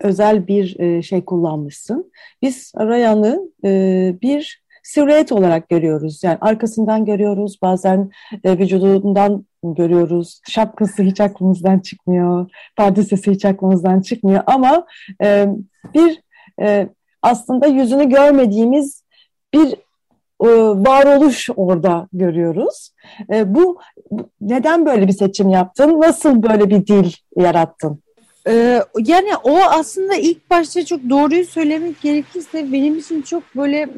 özel 0.00 0.46
bir 0.46 0.80
e, 0.80 1.02
şey 1.02 1.24
kullanmışsın. 1.24 2.12
Biz 2.42 2.72
Rayan'ı 2.78 3.40
e, 3.64 4.14
bir 4.22 4.61
silüet 4.82 5.32
olarak 5.32 5.68
görüyoruz. 5.68 6.24
Yani 6.24 6.38
arkasından 6.40 7.04
görüyoruz, 7.04 7.58
bazen 7.62 8.10
e, 8.44 8.58
vücudundan 8.58 9.46
görüyoruz. 9.64 10.40
Şapkası 10.48 11.02
hiç 11.02 11.20
aklımızdan 11.20 11.78
çıkmıyor, 11.78 12.50
pardesesi 12.76 13.30
hiç 13.30 13.44
aklımızdan 13.44 14.00
çıkmıyor 14.00 14.42
ama 14.46 14.86
e, 15.22 15.46
bir 15.94 16.22
e, 16.62 16.88
aslında 17.22 17.66
yüzünü 17.66 18.08
görmediğimiz 18.08 19.04
bir 19.54 19.72
e, 20.44 20.48
varoluş 20.86 21.50
orada 21.56 22.08
görüyoruz. 22.12 22.90
E, 23.32 23.54
bu 23.54 23.78
neden 24.40 24.86
böyle 24.86 25.08
bir 25.08 25.12
seçim 25.12 25.48
yaptın? 25.48 26.00
Nasıl 26.00 26.42
böyle 26.42 26.70
bir 26.70 26.86
dil 26.86 27.12
yarattın? 27.36 28.02
Ee, 28.48 28.82
yani 28.98 29.36
o 29.42 29.58
aslında 29.58 30.14
ilk 30.14 30.50
başta 30.50 30.84
çok 30.84 31.10
doğruyu 31.10 31.44
söylemek 31.44 32.00
gerekirse 32.00 32.72
benim 32.72 32.98
için 32.98 33.22
çok 33.22 33.42
böyle 33.56 33.88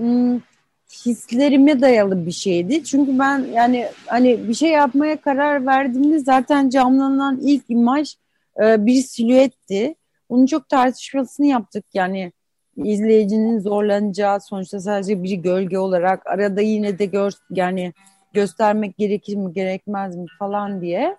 hislerime 1.06 1.80
dayalı 1.80 2.26
bir 2.26 2.32
şeydi. 2.32 2.84
Çünkü 2.84 3.18
ben 3.18 3.46
yani 3.52 3.86
hani 4.06 4.48
bir 4.48 4.54
şey 4.54 4.70
yapmaya 4.70 5.20
karar 5.20 5.66
verdiğimde 5.66 6.18
zaten 6.18 6.68
camlanan 6.68 7.40
ilk 7.42 7.64
imaj 7.68 8.14
e, 8.62 8.86
bir 8.86 9.02
silüetti. 9.02 9.94
Bunun 10.30 10.46
çok 10.46 10.68
tartışmasını 10.68 11.46
yaptık 11.46 11.84
yani 11.94 12.32
izleyicinin 12.76 13.60
zorlanacağı 13.60 14.40
sonuçta 14.40 14.80
sadece 14.80 15.22
bir 15.22 15.36
gölge 15.36 15.78
olarak 15.78 16.26
arada 16.26 16.60
yine 16.60 16.98
de 16.98 17.04
gör, 17.04 17.32
yani 17.50 17.92
göstermek 18.32 18.96
gerekir 18.96 19.36
mi 19.36 19.52
gerekmez 19.52 20.16
mi 20.16 20.26
falan 20.38 20.80
diye. 20.80 21.16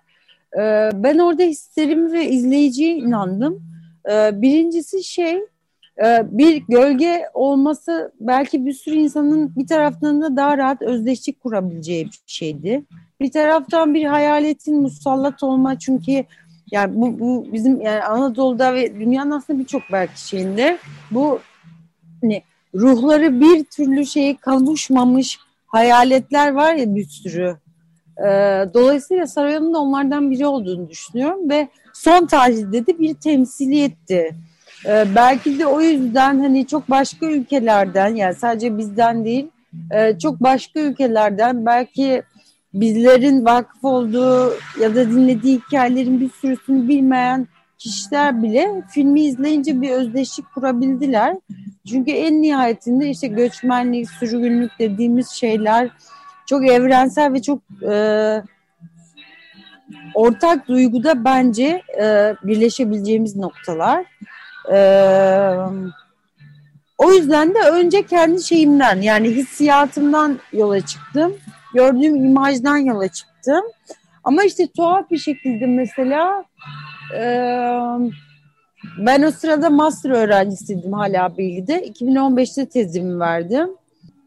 E, 0.58 0.90
ben 0.94 1.18
orada 1.18 1.42
hislerimi 1.42 2.12
ve 2.12 2.28
izleyiciye 2.28 2.96
inandım. 2.96 3.62
E, 4.10 4.42
birincisi 4.42 5.04
şey 5.04 5.34
ee, 5.34 5.55
bir 6.24 6.62
gölge 6.68 7.22
olması 7.34 8.12
belki 8.20 8.66
bir 8.66 8.72
sürü 8.72 8.94
insanın 8.94 9.56
bir 9.56 9.66
taraftan 9.66 10.22
da 10.22 10.36
daha 10.36 10.58
rahat 10.58 10.82
özdeşlik 10.82 11.42
kurabileceği 11.42 12.04
bir 12.04 12.20
şeydi. 12.26 12.84
Bir 13.20 13.30
taraftan 13.30 13.94
bir 13.94 14.04
hayaletin 14.04 14.82
musallat 14.82 15.42
olma 15.42 15.78
çünkü 15.78 16.24
yani 16.70 17.00
bu, 17.00 17.20
bu 17.20 17.46
bizim 17.52 17.80
yani 17.80 18.02
Anadolu'da 18.02 18.74
ve 18.74 19.00
dünyanın 19.00 19.30
aslında 19.30 19.58
birçok 19.58 19.82
belki 19.92 20.20
şeyinde 20.20 20.78
bu 21.10 21.40
hani 22.20 22.42
ruhları 22.74 23.40
bir 23.40 23.64
türlü 23.64 24.06
şeye 24.06 24.36
kavuşmamış 24.36 25.38
hayaletler 25.66 26.52
var 26.52 26.74
ya 26.74 26.94
bir 26.94 27.04
sürü. 27.04 27.56
Ee, 28.18 28.24
dolayısıyla 28.74 29.26
Sarayan'ın 29.26 29.74
da 29.74 29.78
onlardan 29.78 30.30
biri 30.30 30.46
olduğunu 30.46 30.88
düşünüyorum 30.88 31.50
ve 31.50 31.68
son 31.92 32.26
tarihte 32.26 32.86
de 32.86 32.98
bir 32.98 33.14
temsiliyetti. 33.14 34.34
Ee, 34.86 35.04
belki 35.14 35.58
de 35.58 35.66
o 35.66 35.80
yüzden 35.80 36.38
hani 36.38 36.66
çok 36.66 36.90
başka 36.90 37.26
ülkelerden 37.26 38.14
yani 38.14 38.34
sadece 38.34 38.78
bizden 38.78 39.24
değil 39.24 39.48
e, 39.90 40.18
çok 40.18 40.42
başka 40.42 40.80
ülkelerden 40.80 41.66
belki 41.66 42.22
bizlerin 42.74 43.44
vakıf 43.44 43.84
olduğu 43.84 44.52
ya 44.80 44.94
da 44.94 45.10
dinlediği 45.10 45.56
hikayelerin 45.58 46.20
bir 46.20 46.30
sürüsünü 46.30 46.88
bilmeyen 46.88 47.48
kişiler 47.78 48.42
bile 48.42 48.82
filmi 48.90 49.20
izleyince 49.20 49.80
bir 49.80 49.90
özdeşlik 49.90 50.54
kurabildiler. 50.54 51.36
Çünkü 51.88 52.10
en 52.10 52.42
nihayetinde 52.42 53.08
işte 53.08 53.26
göçmenlik, 53.26 54.10
sürgünlük 54.10 54.70
dediğimiz 54.78 55.28
şeyler 55.28 55.88
çok 56.46 56.66
evrensel 56.66 57.32
ve 57.32 57.42
çok 57.42 57.60
e, 57.82 58.42
ortak 60.14 60.68
duyguda 60.68 61.24
bence 61.24 61.82
e, 62.00 62.34
birleşebileceğimiz 62.42 63.36
noktalar. 63.36 64.06
Ee, 64.72 65.56
o 66.98 67.12
yüzden 67.12 67.54
de 67.54 67.58
önce 67.58 68.06
kendi 68.06 68.42
şeyimden 68.42 69.00
yani 69.02 69.28
hissiyatımdan 69.28 70.38
yola 70.52 70.80
çıktım. 70.80 71.34
Gördüğüm 71.74 72.16
imajdan 72.16 72.76
yola 72.76 73.08
çıktım. 73.08 73.64
Ama 74.24 74.44
işte 74.44 74.66
tuhaf 74.66 75.10
bir 75.10 75.18
şekilde 75.18 75.66
mesela 75.66 76.44
e, 77.14 77.22
ben 78.98 79.22
o 79.22 79.30
sırada 79.30 79.70
master 79.70 80.10
öğrencisiydim 80.10 80.92
hala 80.92 81.38
bilgide. 81.38 81.88
2015'te 81.88 82.66
tezimi 82.66 83.20
verdim. 83.20 83.68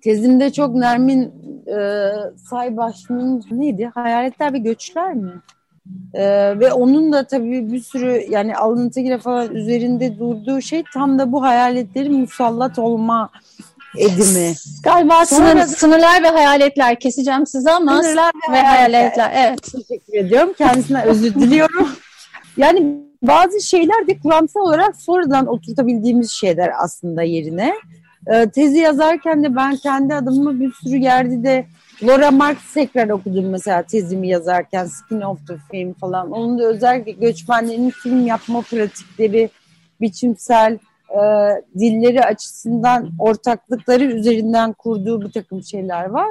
Tezimde 0.04 0.52
çok 0.54 0.76
Nermin 0.76 1.34
e, 1.68 2.10
Saybaş'ın 2.50 3.44
neydi? 3.52 3.92
Hayaletler 3.94 4.54
ve 4.54 4.58
Göçler 4.58 5.14
mi? 5.14 5.32
Ee, 6.14 6.60
ve 6.60 6.74
onun 6.74 7.12
da 7.12 7.24
tabii 7.24 7.72
bir 7.72 7.80
sürü 7.80 8.26
yani 8.30 8.56
alıntıgile 8.56 9.18
falan 9.18 9.56
üzerinde 9.56 10.20
durduğu 10.20 10.62
şey 10.62 10.84
tam 10.94 11.20
da 11.20 11.32
bu 11.32 11.42
hayaletlerin 11.42 12.20
musallat 12.20 12.80
olma 12.80 13.30
edimi. 13.98 14.54
Galiba 14.84 15.26
sınır, 15.26 15.56
da, 15.56 15.68
sınırlar 15.68 16.24
ve 16.24 16.28
hayaletler 16.28 17.00
keseceğim 17.00 17.48
size 17.48 17.72
ama 17.72 18.04
sınırlar 18.04 18.32
ve, 18.50 18.54
ve 18.54 18.62
hayaletler. 18.62 19.32
Evet. 19.36 19.64
Teşekkür 19.64 20.14
ediyorum. 20.14 20.54
Kendisine 20.58 21.04
özür 21.04 21.36
diliyorum. 21.36 21.90
yani 22.58 22.98
bazı 23.24 23.62
şeyler 23.62 24.08
de 24.08 24.20
kuramsal 24.20 24.62
olarak 24.62 24.96
sonradan 24.96 25.48
oturtabildiğimiz 25.48 26.32
şeyler 26.32 26.72
aslında 26.84 27.24
yerine. 27.24 27.74
E, 28.28 28.50
tezi 28.50 28.78
yazarken 28.78 29.44
de 29.44 29.56
ben 29.56 29.76
kendi 29.76 30.16
adımı 30.16 30.60
bir 30.60 30.74
sürü 30.74 30.98
yerde 30.98 31.44
de 31.44 31.66
Laura 32.04 32.32
Marx 32.32 32.58
tekrar 32.74 33.10
okudum 33.10 33.50
mesela 33.50 33.84
tezimi 33.84 34.28
yazarken 34.28 34.86
Skin 34.86 35.22
of 35.22 35.48
the 35.48 35.58
Film 35.72 35.94
falan. 35.94 36.32
Onun 36.32 36.60
da 36.60 36.64
özellikle 36.64 37.12
göçmenlerin 37.12 37.90
film 37.90 38.28
yapma 38.28 38.62
pratikleri, 38.62 39.50
biçimsel 40.02 40.80
e, 41.10 41.22
dilleri 41.80 42.24
açısından 42.24 43.10
ortaklıkları 43.20 44.04
üzerinden 44.04 44.74
kurduğu 44.74 45.22
bir 45.22 45.32
takım 45.32 45.64
şeyler 45.64 46.06
var. 46.06 46.30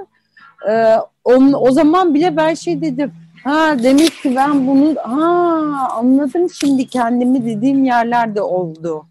E, 0.71 0.97
onun, 1.25 1.53
o 1.53 1.71
zaman 1.71 2.15
bile 2.15 2.37
ben 2.37 2.55
şey 2.55 2.81
dedim. 2.81 3.13
Ha 3.45 3.77
demek 3.83 4.13
ki 4.23 4.37
ben 4.37 4.67
bunu 4.67 4.95
ha 5.03 5.89
anladım 5.91 6.51
şimdi 6.51 6.87
kendimi 6.87 7.47
dediğim 7.47 7.85
yerlerde 7.85 8.43
oldu. 8.43 9.07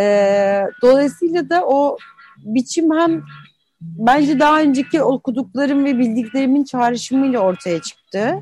E, 0.00 0.04
dolayısıyla 0.82 1.50
da 1.50 1.66
o 1.66 1.96
biçim 2.44 2.90
hem 2.98 3.22
bence 3.82 4.38
daha 4.40 4.60
önceki 4.60 5.02
okuduklarım 5.02 5.84
ve 5.84 5.98
bildiklerimin 5.98 6.64
çağrışımıyla 6.64 7.40
ortaya 7.40 7.82
çıktı. 7.82 8.34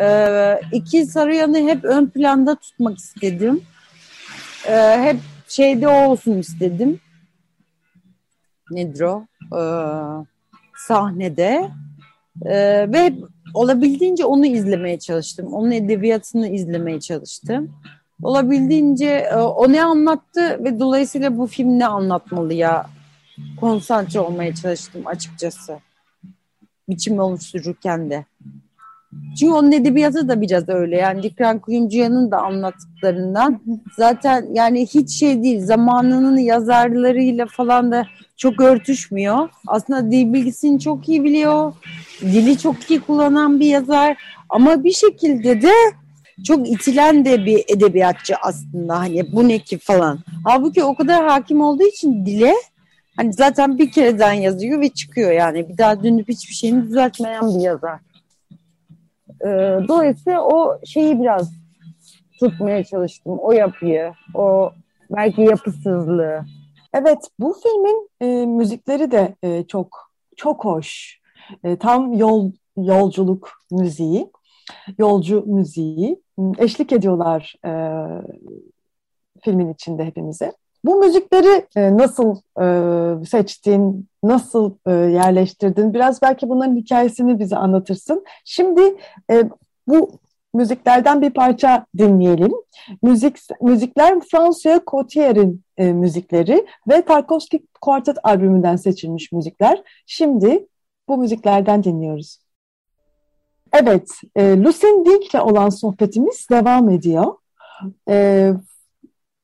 Ee, 0.00 0.60
iki 0.72 1.06
Saruyan'ı 1.06 1.58
hep 1.58 1.84
ön 1.84 2.06
planda 2.06 2.54
tutmak 2.54 2.98
istedim. 2.98 3.60
Ee, 4.68 4.98
hep 5.02 5.16
şeyde 5.48 5.88
olsun 5.88 6.38
istedim. 6.38 7.00
Nedir 8.70 9.00
o? 9.00 9.26
Ee, 9.56 9.60
sahnede. 10.76 11.70
Ee, 12.46 12.86
ve 12.92 13.12
olabildiğince 13.54 14.24
onu 14.24 14.46
izlemeye 14.46 14.98
çalıştım. 14.98 15.46
Onun 15.52 15.70
edebiyatını 15.70 16.48
izlemeye 16.48 17.00
çalıştım. 17.00 17.70
Olabildiğince 18.22 19.06
e, 19.06 19.36
o 19.36 19.72
ne 19.72 19.84
anlattı 19.84 20.64
ve 20.64 20.80
dolayısıyla 20.80 21.38
bu 21.38 21.46
film 21.46 21.78
ne 21.78 21.86
anlatmalı 21.86 22.54
ya 22.54 22.86
konsantre 23.60 24.20
olmaya 24.20 24.54
çalıştım 24.54 25.02
açıkçası. 25.06 25.78
Biçim 26.88 27.18
oluştururken 27.18 28.10
de. 28.10 28.24
Çünkü 29.38 29.52
onun 29.52 29.72
edebiyatı 29.72 30.28
da 30.28 30.40
biraz 30.40 30.68
öyle. 30.68 30.96
Yani 30.96 31.22
Dikran 31.22 31.58
Kuyumcuyan'ın 31.58 32.30
da 32.30 32.38
anlattıklarından 32.42 33.60
zaten 33.96 34.46
yani 34.52 34.86
hiç 34.86 35.10
şey 35.10 35.42
değil. 35.42 35.60
Zamanının 35.64 36.36
yazarlarıyla 36.36 37.46
falan 37.46 37.92
da 37.92 38.06
çok 38.36 38.60
örtüşmüyor. 38.60 39.48
Aslında 39.66 40.10
dil 40.10 40.32
bilgisini 40.32 40.80
çok 40.80 41.08
iyi 41.08 41.24
biliyor. 41.24 41.72
Dili 42.20 42.58
çok 42.58 42.90
iyi 42.90 43.00
kullanan 43.00 43.60
bir 43.60 43.66
yazar. 43.66 44.16
Ama 44.48 44.84
bir 44.84 44.92
şekilde 44.92 45.62
de 45.62 45.72
çok 46.44 46.68
itilen 46.68 47.24
de 47.24 47.46
bir 47.46 47.64
edebiyatçı 47.68 48.34
aslında. 48.42 48.98
Hani 48.98 49.32
bu 49.32 49.48
ne 49.48 49.58
ki 49.58 49.78
falan. 49.78 50.18
Halbuki 50.44 50.84
o 50.84 50.94
kadar 50.94 51.26
hakim 51.26 51.60
olduğu 51.60 51.86
için 51.86 52.26
dile 52.26 52.54
Hani 53.16 53.32
zaten 53.32 53.78
bir 53.78 53.90
kereden 53.90 54.32
yazıyor 54.32 54.80
ve 54.80 54.88
çıkıyor 54.88 55.32
yani. 55.32 55.68
Bir 55.68 55.78
daha 55.78 56.02
dönüp 56.02 56.28
hiçbir 56.28 56.54
şeyini 56.54 56.82
düzeltmeyen 56.82 57.48
bir 57.48 57.60
yazar. 57.60 58.00
Ee, 59.44 59.48
dolayısıyla 59.88 60.42
o 60.42 60.80
şeyi 60.84 61.20
biraz 61.20 61.52
tutmaya 62.40 62.84
çalıştım. 62.84 63.38
O 63.38 63.52
yapıyı, 63.52 64.12
o 64.34 64.72
belki 65.10 65.42
yapısızlığı. 65.42 66.44
Evet, 66.94 67.18
bu 67.38 67.56
filmin 67.62 68.10
e, 68.20 68.46
müzikleri 68.46 69.10
de 69.10 69.34
e, 69.42 69.64
çok 69.66 70.10
çok 70.36 70.64
hoş. 70.64 71.20
E, 71.64 71.76
tam 71.76 72.12
yol 72.12 72.52
yolculuk 72.76 73.52
müziği, 73.70 74.30
yolcu 74.98 75.44
müziği 75.46 76.22
eşlik 76.58 76.92
ediyorlar 76.92 77.54
e, 77.64 77.70
filmin 79.44 79.72
içinde 79.72 80.04
hepimize. 80.04 80.52
Bu 80.86 80.96
müzikleri 80.96 81.66
e, 81.76 81.96
nasıl 81.96 82.36
e, 82.60 83.26
seçtin, 83.26 84.08
nasıl 84.22 84.74
e, 84.86 84.92
yerleştirdin? 84.92 85.94
Biraz 85.94 86.22
belki 86.22 86.48
bunların 86.48 86.76
hikayesini 86.76 87.38
bize 87.38 87.56
anlatırsın. 87.56 88.24
Şimdi 88.44 88.96
bu 89.88 90.10
müziklerden 90.54 91.22
bir 91.22 91.30
parça 91.30 91.86
dinleyelim. 91.98 92.52
Müzik 93.02 93.38
müzikler 93.60 94.20
François 94.20 94.80
Cotier'in 94.86 95.62
müzikleri 95.78 96.66
ve 96.88 97.02
Tarkovski 97.02 97.66
Quartet 97.80 98.16
albümünden 98.22 98.76
seçilmiş 98.76 99.32
müzikler. 99.32 99.82
Şimdi 100.06 100.66
bu 101.08 101.18
müziklerden 101.18 101.84
dinliyoruz. 101.84 102.38
Evet, 103.72 104.10
e, 104.36 104.62
Lucien 104.62 105.04
Dink'le 105.04 105.40
olan 105.40 105.68
sohbetimiz 105.68 106.46
devam 106.50 106.90
ediyor. 106.90 107.34
E, 108.08 108.52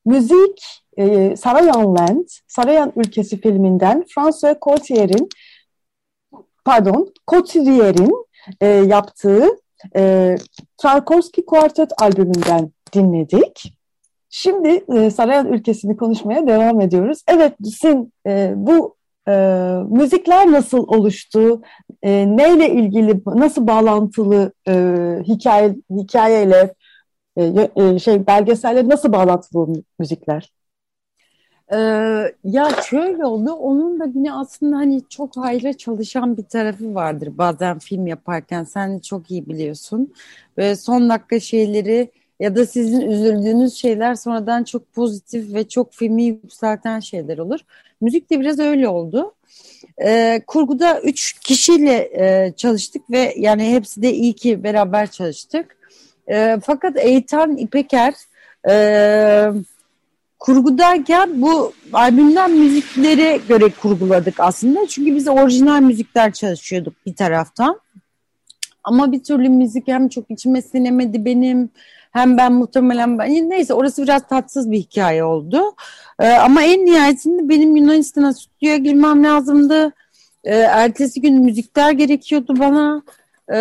müzik 0.05 0.82
e, 0.97 1.37
Sarayan 1.37 1.97
Land, 1.97 2.29
Sarayan 2.47 2.93
Ülkesi 2.97 3.41
filminden 3.41 4.05
François 4.09 4.57
Cotier'in 4.63 5.29
pardon, 6.65 7.13
Cotier'in 7.29 8.13
e, 8.61 8.67
yaptığı 8.67 9.49
e, 9.97 10.35
Tarkovski 10.77 11.47
Quartet 11.47 11.91
albümünden 12.03 12.71
dinledik. 12.93 13.73
Şimdi 14.31 14.85
e, 14.95 15.11
Sarayan 15.11 15.53
ülkesini 15.53 15.97
konuşmaya 15.97 16.47
devam 16.47 16.81
ediyoruz. 16.81 17.23
Evet, 17.29 17.55
Sin, 17.65 18.13
e, 18.27 18.53
bu 18.57 18.97
e, 19.29 19.33
müzikler 19.89 20.53
nasıl 20.53 20.79
oluştu? 20.79 21.63
E, 22.03 22.37
neyle 22.37 22.71
ilgili, 22.71 23.21
nasıl 23.27 23.67
bağlantılı 23.67 24.53
e, 24.69 24.73
hikaye 25.25 25.77
hikayeyle, 25.91 26.75
e, 27.37 27.71
e, 27.77 27.99
şey 27.99 28.27
belgeselle 28.27 28.89
nasıl 28.89 29.13
bağlantılı 29.13 29.83
müzikler? 29.99 30.53
Ee, 31.75 32.35
ya 32.45 32.69
şöyle 32.91 33.25
oldu, 33.27 33.53
onun 33.53 34.01
da 34.01 34.05
yine 34.15 34.33
aslında 34.33 34.77
hani 34.77 35.03
çok 35.09 35.37
hayra 35.37 35.73
çalışan 35.73 36.37
bir 36.37 36.43
tarafı 36.43 36.95
vardır 36.95 37.39
bazen 37.39 37.79
film 37.79 38.07
yaparken 38.07 38.65
sen 38.65 38.99
çok 38.99 39.31
iyi 39.31 39.47
biliyorsun. 39.47 40.13
Ve 40.59 40.77
son 40.77 41.09
dakika 41.09 41.41
şeyleri 41.41 42.11
ya 42.41 42.57
da 42.57 42.67
sizin 42.67 43.01
üzüldüğünüz 43.01 43.75
şeyler 43.75 44.15
sonradan 44.15 44.65
çok 44.65 44.93
pozitif 44.93 45.55
ve 45.55 45.69
çok 45.69 45.93
filmi 45.93 46.25
yükselten 46.25 47.01
şeyler 47.01 47.39
olur. 47.39 47.61
Müzik 48.01 48.31
de 48.31 48.41
biraz 48.41 48.59
öyle 48.59 48.89
oldu. 48.89 49.35
Ee, 50.05 50.43
kurguda 50.47 51.01
üç 51.01 51.33
kişiyle 51.33 52.11
e, 52.15 52.53
çalıştık 52.57 53.11
ve 53.11 53.35
yani 53.37 53.73
hepsi 53.73 54.03
de 54.03 54.13
iyi 54.13 54.33
ki 54.33 54.65
beraber 54.65 55.11
çalıştık. 55.11 55.77
E, 56.31 56.59
fakat 56.65 56.97
Eytan 56.97 57.57
İpeker 57.57 58.15
e, 58.69 58.75
kurgudayken 60.43 61.43
bu 61.43 61.73
albümden 61.93 62.51
müziklere 62.51 63.39
göre 63.49 63.71
kurguladık 63.83 64.41
aslında. 64.41 64.87
Çünkü 64.87 65.17
biz 65.17 65.29
orijinal 65.29 65.81
müzikler 65.81 66.33
çalışıyorduk 66.33 66.95
bir 67.07 67.15
taraftan. 67.15 67.81
Ama 68.85 69.13
bir 69.13 69.23
türlü 69.23 69.49
müzik 69.49 69.89
hem 69.89 70.09
çok 70.09 70.31
içime 70.31 70.63
sinemedi 70.63 71.25
benim 71.25 71.71
hem 72.13 72.37
ben 72.39 72.53
muhtemelen 72.53 73.19
ben, 73.19 73.51
neyse 73.51 73.75
orası 73.75 74.03
biraz 74.03 74.27
tatsız 74.27 74.71
bir 74.71 74.79
hikaye 74.79 75.25
oldu. 75.25 75.63
Ee, 76.21 76.29
ama 76.29 76.63
en 76.63 76.87
nihayetinde 76.87 77.49
benim 77.49 77.77
Yunanistan'a 77.77 78.35
stüdyoya 78.35 78.77
girmem 78.77 79.25
lazımdı. 79.25 79.93
Ee, 80.45 80.57
ertesi 80.57 81.21
gün 81.21 81.43
müzikler 81.43 81.93
gerekiyordu 81.93 82.55
bana. 82.59 83.03
Ee, 83.49 83.59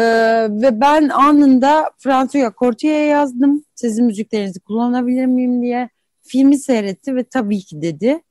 ve 0.50 0.82
ben 0.82 1.10
anında 1.10 1.92
François 1.98 2.54
Cortier'e 2.60 3.06
yazdım. 3.06 3.64
Sizin 3.76 4.06
müziklerinizi 4.06 4.60
kullanabilir 4.60 5.26
miyim 5.26 5.62
diye 5.62 5.90
filmi 6.24 6.58
seyretti 6.58 7.16
ve 7.16 7.24
tabii 7.24 7.60
ki 7.60 7.82
dedi. 7.82 8.22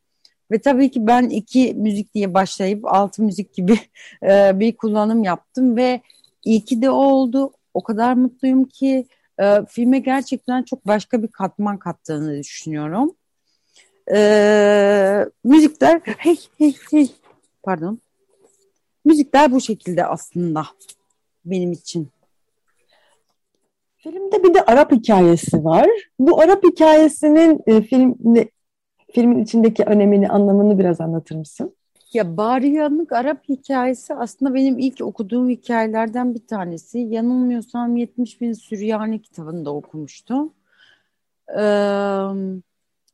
Ve 0.51 0.59
tabii 0.59 0.91
ki 0.91 1.07
ben 1.07 1.29
iki 1.29 1.75
müzik 1.75 2.15
diye 2.15 2.35
başlayıp 2.35 2.85
altı 2.85 3.23
müzik 3.23 3.55
gibi 3.55 3.79
e, 4.23 4.61
bir 4.61 4.77
kullanım 4.77 5.25
yaptım 5.25 5.77
ve 5.77 6.01
iyi 6.45 6.65
ki 6.65 6.83
de 6.83 6.91
o 6.91 6.95
oldu. 6.95 7.53
O 7.75 7.83
kadar 7.83 8.15
mutluyum 8.15 8.65
ki 8.65 9.07
e, 9.41 9.65
filme 9.69 9.99
gerçekten 9.99 10.63
çok 10.63 10.87
başka 10.87 11.23
bir 11.23 11.29
katman 11.29 11.79
kattığını 11.79 12.39
düşünüyorum. 12.39 13.15
E, 14.15 15.27
müzikler 15.45 16.01
hey 16.05 16.37
hey 16.59 16.75
hey 16.91 17.11
pardon. 17.63 17.99
Müzikler 19.05 19.53
bu 19.53 19.61
şekilde 19.61 20.07
aslında 20.07 20.67
benim 21.45 21.73
için. 21.73 22.09
Filmde 24.03 24.43
bir 24.43 24.55
de 24.55 24.65
Arap 24.65 24.93
hikayesi 24.93 25.65
var. 25.65 25.89
Bu 26.19 26.41
Arap 26.41 26.65
hikayesinin 26.65 27.61
e, 27.67 27.83
filmde, 27.83 28.51
filmin 29.13 29.45
içindeki 29.45 29.85
önemini, 29.85 30.29
anlamını 30.29 30.79
biraz 30.79 31.01
anlatır 31.01 31.37
mısın? 31.37 31.75
Ya 32.13 32.37
Bariyanlık 32.37 33.13
Arap 33.13 33.49
hikayesi 33.49 34.15
aslında 34.15 34.55
benim 34.55 34.79
ilk 34.79 35.01
okuduğum 35.01 35.49
hikayelerden 35.49 36.35
bir 36.35 36.47
tanesi. 36.47 36.99
Yanılmıyorsam 36.99 37.97
70 37.97 38.41
bin 38.41 38.53
Süryani 38.53 39.23
kitabında 39.23 39.75
okumuştum. 39.75 40.53
Ee, 41.59 41.63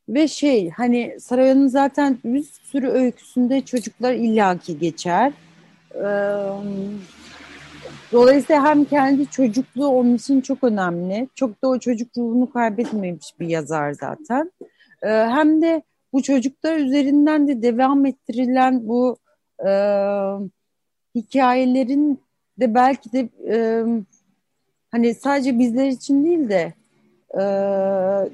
ve 0.08 0.28
şey 0.28 0.70
hani 0.70 1.16
Saraya'nın 1.20 1.68
zaten 1.68 2.18
bir 2.24 2.42
sürü 2.42 2.88
öyküsünde 2.88 3.60
çocuklar 3.60 4.12
illaki 4.12 4.78
geçer. 4.78 5.32
Ee, 5.94 6.06
Dolayısıyla 8.12 8.64
hem 8.64 8.84
kendi 8.84 9.26
çocukluğu 9.26 9.88
onun 9.88 10.14
için 10.14 10.40
çok 10.40 10.64
önemli. 10.64 11.28
Çok 11.34 11.62
da 11.62 11.68
o 11.68 11.78
çocuk 11.78 12.16
ruhunu 12.16 12.50
kaybetmemiş 12.50 13.40
bir 13.40 13.48
yazar 13.48 13.92
zaten. 13.92 14.52
Ee, 15.02 15.08
hem 15.08 15.62
de 15.62 15.82
bu 16.12 16.22
çocuklar 16.22 16.76
üzerinden 16.76 17.48
de 17.48 17.62
devam 17.62 18.06
ettirilen 18.06 18.88
bu 18.88 19.16
e, 19.66 19.70
hikayelerin 21.14 22.20
de 22.60 22.74
belki 22.74 23.12
de 23.12 23.28
e, 23.48 23.84
hani 24.90 25.14
sadece 25.14 25.58
bizler 25.58 25.86
için 25.86 26.24
değil 26.24 26.48
de 26.48 26.74
e, 27.34 27.42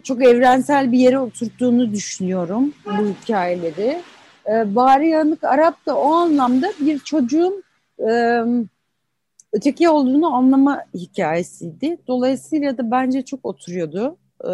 çok 0.03 0.23
evrensel 0.23 0.93
bir 0.93 0.99
yere 0.99 1.19
oturttuğunu 1.19 1.93
düşünüyorum 1.93 2.75
bu 2.87 3.07
hikayeleri. 3.07 4.03
E, 4.47 4.75
Bari 4.75 5.09
Yanık 5.09 5.45
Arap 5.45 5.87
da 5.87 5.97
o 5.99 6.13
anlamda 6.13 6.73
bir 6.81 6.99
çocuğun 6.99 7.65
e, 7.99 8.43
öteki 9.53 9.88
olduğunu 9.88 10.35
anlama 10.35 10.85
hikayesiydi. 10.95 11.99
Dolayısıyla 12.07 12.79
da 12.79 12.91
bence 12.91 13.23
çok 13.23 13.45
oturuyordu 13.45 14.19
e, 14.45 14.51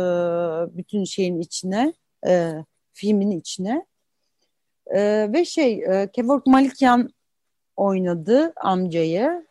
bütün 0.76 1.04
şeyin 1.04 1.40
içine, 1.40 1.92
e, 2.26 2.52
filmin 2.92 3.30
içine. 3.30 3.86
E, 4.86 5.28
ve 5.32 5.44
şey, 5.44 5.72
e, 5.72 6.08
Kevork 6.12 6.46
Malikyan 6.46 7.10
oynadı 7.76 8.52
amcayı. 8.56 9.48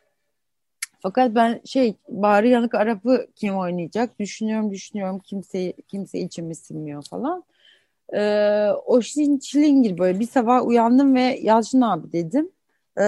Fakat 1.00 1.36
ben 1.36 1.62
şey 1.66 1.96
Bari 2.10 2.50
Yanık 2.50 2.76
Arap'ı 2.76 3.28
kim 3.36 3.58
oynayacak 3.58 4.20
düşünüyorum 4.20 4.72
düşünüyorum 4.72 5.20
kimse 5.20 5.74
kimse 5.88 6.20
içimi 6.20 6.56
sinmiyor 6.56 7.04
falan. 7.10 7.44
Ee, 8.14 8.70
Oşin 8.86 9.40
Çilingir 9.40 9.98
böyle 9.98 10.20
bir 10.20 10.28
sabah 10.28 10.68
uyandım 10.68 11.16
ve 11.16 11.40
Yalçın 11.42 11.82
abi 11.82 12.12
dedim. 12.12 12.52
Ee, 13.00 13.04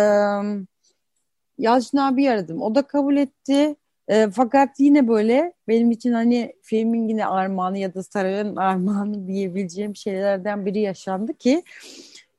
Yalçın 1.60 1.98
abi 1.98 2.30
aradım. 2.30 2.62
O 2.62 2.76
da 2.76 2.82
kabul 2.82 3.18
etti. 3.18 3.76
E, 4.08 4.28
fakat 4.36 4.70
yine 4.80 5.08
böyle 5.08 5.54
benim 5.68 5.92
için 5.92 6.14
hani 6.14 6.54
filmin 6.64 7.08
yine 7.08 7.26
armağanı 7.26 7.78
ya 7.78 7.94
da 7.94 8.04
sarayın 8.04 8.56
armağanı 8.56 9.28
diyebileceğim 9.28 9.96
şeylerden 9.96 10.66
biri 10.66 10.80
yaşandı 10.80 11.34
ki 11.34 11.64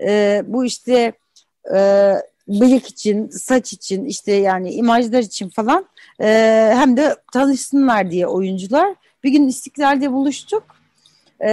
e, 0.00 0.42
bu 0.46 0.64
işte 0.64 1.12
e, 1.74 2.14
bıyık 2.48 2.86
için, 2.86 3.28
saç 3.28 3.72
için 3.72 4.04
işte 4.04 4.32
yani 4.32 4.72
imajlar 4.72 5.22
için 5.22 5.48
falan 5.48 5.86
e, 6.20 6.26
hem 6.74 6.96
de 6.96 7.16
tanışsınlar 7.32 8.10
diye 8.10 8.26
oyuncular. 8.26 8.94
Bir 9.24 9.30
gün 9.30 9.48
İstiklal'de 9.48 10.12
buluştuk 10.12 10.62
e, 11.40 11.50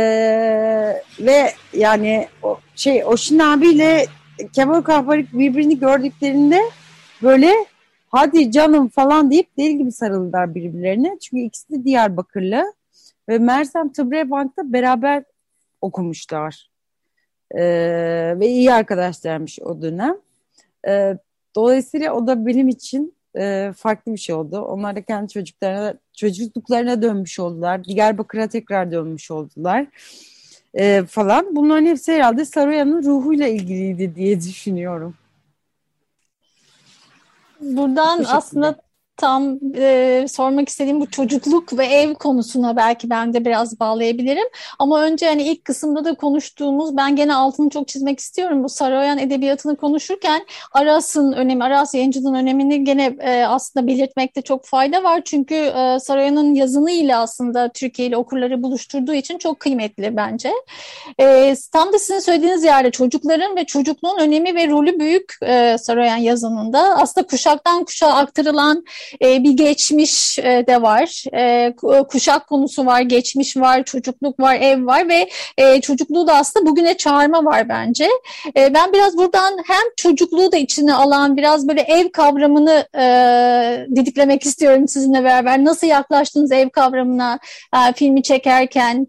ve 1.19 1.53
yani 1.73 2.27
o, 2.43 2.59
şey 2.75 3.05
Oşin 3.05 3.39
abiyle 3.39 4.05
Kemal 4.53 4.81
Kahparik 4.81 5.33
birbirini 5.33 5.79
gördüklerinde 5.79 6.61
böyle 7.23 7.53
hadi 8.09 8.51
canım 8.51 8.87
falan 8.87 9.31
deyip 9.31 9.57
deli 9.57 9.77
gibi 9.77 9.91
sarıldılar 9.91 10.55
birbirlerine. 10.55 11.17
Çünkü 11.21 11.43
ikisi 11.43 11.69
de 11.69 11.83
Diyarbakırlı 11.83 12.73
ve 13.29 13.39
Mersem 13.39 13.91
Tıbrebank'ta 13.91 14.73
beraber 14.73 15.23
okumuşlar. 15.81 16.69
Ee, 17.51 18.35
ve 18.39 18.47
iyi 18.47 18.73
arkadaşlarmış 18.73 19.59
o 19.59 19.81
dönem. 19.81 20.17
Ee, 20.87 21.17
dolayısıyla 21.55 22.13
o 22.13 22.27
da 22.27 22.45
benim 22.45 22.67
için 22.67 23.13
e, 23.37 23.71
farklı 23.77 24.13
bir 24.13 24.17
şey 24.17 24.35
oldu. 24.35 24.61
Onlar 24.61 24.95
da 24.95 25.01
kendi 25.01 25.33
çocuklarına, 25.33 25.93
çocukluklarına 26.13 27.01
dönmüş 27.01 27.39
oldular. 27.39 27.83
Diyarbakır'a 27.83 28.47
tekrar 28.47 28.91
dönmüş 28.91 29.31
oldular. 29.31 29.87
Ee, 30.79 31.03
falan. 31.09 31.55
Bunların 31.55 31.85
hepsi 31.85 32.13
herhalde 32.13 32.45
Saroyan'ın 32.45 33.03
ruhuyla 33.03 33.47
ilgiliydi 33.47 34.15
diye 34.15 34.41
düşünüyorum. 34.41 35.15
Buradan 37.61 38.25
aslında 38.27 38.75
tam 39.17 39.59
e, 39.75 40.25
sormak 40.29 40.69
istediğim 40.69 41.01
bu 41.01 41.11
çocukluk 41.11 41.77
ve 41.77 41.85
ev 41.85 42.13
konusuna 42.13 42.75
belki 42.75 43.09
ben 43.09 43.33
de 43.33 43.45
biraz 43.45 43.79
bağlayabilirim. 43.79 44.47
Ama 44.79 45.01
önce 45.01 45.25
hani 45.25 45.43
ilk 45.43 45.65
kısımda 45.65 46.05
da 46.05 46.13
konuştuğumuz 46.13 46.97
ben 46.97 47.15
gene 47.15 47.35
altını 47.35 47.69
çok 47.69 47.87
çizmek 47.87 48.19
istiyorum. 48.19 48.63
Bu 48.63 48.69
Saroyan 48.69 49.17
edebiyatını 49.17 49.75
konuşurken 49.75 50.45
Aras'ın 50.71 51.31
önemi, 51.31 51.63
Aras 51.63 51.93
yayıncılığın 51.93 52.33
önemini 52.33 52.83
gene 52.83 53.17
e, 53.19 53.45
aslında 53.45 53.87
belirtmekte 53.87 54.41
çok 54.41 54.65
fayda 54.65 55.03
var. 55.03 55.21
Çünkü 55.25 55.55
e, 55.55 55.99
Saroyan'ın 55.99 56.53
yazınıyla 56.53 57.21
aslında 57.21 57.69
Türkiye 57.69 58.07
ile 58.07 58.17
okurları 58.17 58.63
buluşturduğu 58.63 59.13
için 59.13 59.37
çok 59.37 59.59
kıymetli 59.59 60.17
bence. 60.17 60.51
E, 61.19 61.55
tam 61.73 61.93
da 61.93 61.99
sizin 61.99 62.19
söylediğiniz 62.19 62.63
yerde 62.63 62.91
çocukların 62.91 63.55
ve 63.55 63.65
çocukluğun 63.65 64.19
önemi 64.19 64.55
ve 64.55 64.67
rolü 64.67 64.99
büyük 64.99 65.33
e, 65.41 65.77
Saroyan 65.77 66.17
yazınında. 66.17 66.79
Aslında 66.79 67.27
kuşaktan 67.27 67.83
kuşağa 67.83 68.13
aktarılan 68.13 68.83
e, 69.23 69.43
bir 69.43 69.51
geçmiş 69.51 70.39
e, 70.39 70.63
de 70.67 70.81
var. 70.81 71.23
E, 71.33 71.73
kuşak 72.09 72.47
konusu 72.47 72.85
var, 72.85 73.01
geçmiş 73.01 73.57
var, 73.57 73.83
çocukluk 73.83 74.39
var, 74.39 74.55
ev 74.55 74.85
var 74.85 75.09
ve 75.09 75.29
e, 75.57 75.81
çocukluğu 75.81 76.27
da 76.27 76.35
aslında 76.35 76.65
bugüne 76.65 76.97
çağırma 76.97 77.45
var 77.45 77.69
bence. 77.69 78.09
E, 78.57 78.73
ben 78.73 78.93
biraz 78.93 79.17
buradan 79.17 79.57
hem 79.67 79.83
çocukluğu 79.97 80.51
da 80.51 80.57
içine 80.57 80.93
alan 80.93 81.37
biraz 81.37 81.67
böyle 81.67 81.81
ev 81.81 82.09
kavramını 82.09 82.87
e, 82.95 83.05
didiklemek 83.95 84.45
istiyorum 84.45 84.87
sizinle 84.87 85.23
beraber. 85.23 85.65
Nasıl 85.65 85.87
yaklaştınız 85.87 86.51
ev 86.51 86.69
kavramına 86.69 87.39
filmi 87.95 88.23
çekerken? 88.23 89.07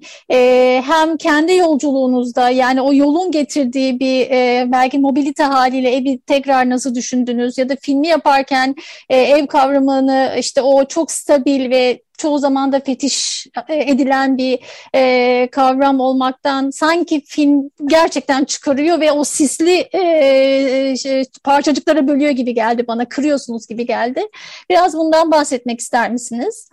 Hem 0.83 1.17
kendi 1.17 1.55
yolculuğunuzda 1.55 2.51
yani 2.51 2.81
o 2.81 2.95
yolun 2.95 3.31
getirdiği 3.31 4.01
bir 4.01 4.31
belki 4.73 4.99
mobilite 4.99 5.43
haliyle 5.43 5.95
evi 5.95 6.19
tekrar 6.19 6.71
nasıl 6.71 6.95
düşündünüz 6.95 7.59
ya 7.59 7.69
da 7.69 7.77
filmi 7.83 8.09
yaparken 8.09 8.75
ev 9.09 9.47
kavramı 9.47 9.88
kavramını 9.89 10.37
işte 10.39 10.63
o 10.63 10.85
çok 10.85 11.11
stabil 11.11 11.71
ve 11.71 12.03
çoğu 12.19 12.39
zaman 12.39 12.73
da 12.73 12.81
fetiş 12.81 13.47
e, 13.69 13.91
edilen 13.91 14.39
bir 14.39 14.59
e, 14.95 15.49
kavram 15.53 16.01
olmaktan 16.01 16.71
sanki 16.71 17.23
film 17.27 17.71
gerçekten 17.87 18.45
çıkarıyor 18.45 19.01
ve 19.01 19.13
o 19.13 19.25
sisli 19.25 19.89
e, 19.93 20.97
şey, 20.97 21.25
parçacıklara 21.45 22.09
bölüyor 22.09 22.31
gibi 22.31 22.55
geldi 22.55 22.85
bana, 22.89 23.09
kırıyorsunuz 23.09 23.67
gibi 23.67 23.87
geldi. 23.87 24.23
Biraz 24.71 24.95
bundan 24.95 25.31
bahsetmek 25.31 25.81
ister 25.81 26.11
misiniz? 26.11 26.69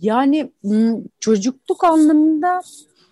Yani 0.00 0.52
çocukluk 1.20 1.84
anlamında 1.84 2.60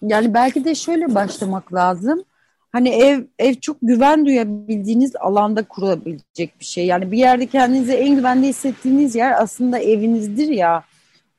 yani 0.02 0.34
belki 0.34 0.64
de 0.64 0.74
şöyle 0.74 1.14
başlamak 1.14 1.74
lazım. 1.74 2.24
Hani 2.72 2.88
ev 2.88 3.24
ev 3.38 3.54
çok 3.54 3.76
güven 3.83 4.26
duyabildiğiniz 4.26 5.16
alanda 5.16 5.62
kurulabilecek 5.62 6.61
bir 6.61 6.64
şey. 6.64 6.87
Yani 6.87 7.12
bir 7.12 7.18
yerde 7.18 7.46
kendinizi 7.46 7.92
en 7.92 8.14
güvende 8.14 8.46
hissettiğiniz 8.46 9.14
yer 9.14 9.42
aslında 9.42 9.78
evinizdir 9.78 10.48
ya. 10.48 10.85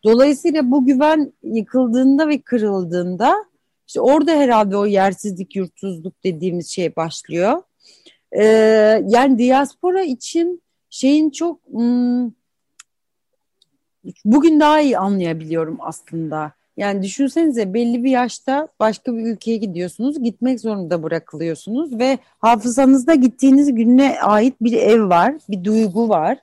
Dolayısıyla 0.04 0.72
bu 0.72 0.86
güven 0.86 1.34
yıkıldığında 1.44 2.28
ve 2.28 2.42
kırıldığında 2.42 3.46
işte 3.88 4.02
orada 4.02 4.32
herhalde 4.32 4.78
o 4.78 4.86
yersizlik, 4.86 5.56
yurtsuzluk 5.56 6.24
dediğimiz 6.24 6.70
şey 6.70 6.96
başlıyor. 6.96 7.62
Ee, 8.32 8.44
yani 9.08 9.38
diaspora 9.38 10.02
için 10.02 10.62
şeyin 10.90 11.30
çok 11.30 11.60
hmm, 11.72 12.32
bugün 14.26 14.60
daha 14.60 14.82
iyi 14.82 14.98
anlayabiliyorum 14.98 15.78
aslında. 15.80 16.52
Yani 16.78 17.04
düşünsenize 17.04 17.74
belli 17.74 18.04
bir 18.04 18.12
yaşta 18.12 18.68
başka 18.80 19.18
bir 19.18 19.26
ülkeye 19.26 19.58
gidiyorsunuz, 19.58 20.24
gitmek 20.24 20.60
zorunda 20.60 21.04
bırakılıyorsunuz 21.04 22.00
ve 22.00 22.18
hafızanızda 22.40 23.16
gittiğiniz 23.16 23.76
güne 23.76 24.22
ait 24.22 24.56
bir 24.62 24.74
ev 24.74 25.10
var, 25.10 25.34
bir 25.50 25.64
duygu 25.64 26.10
var. 26.10 26.38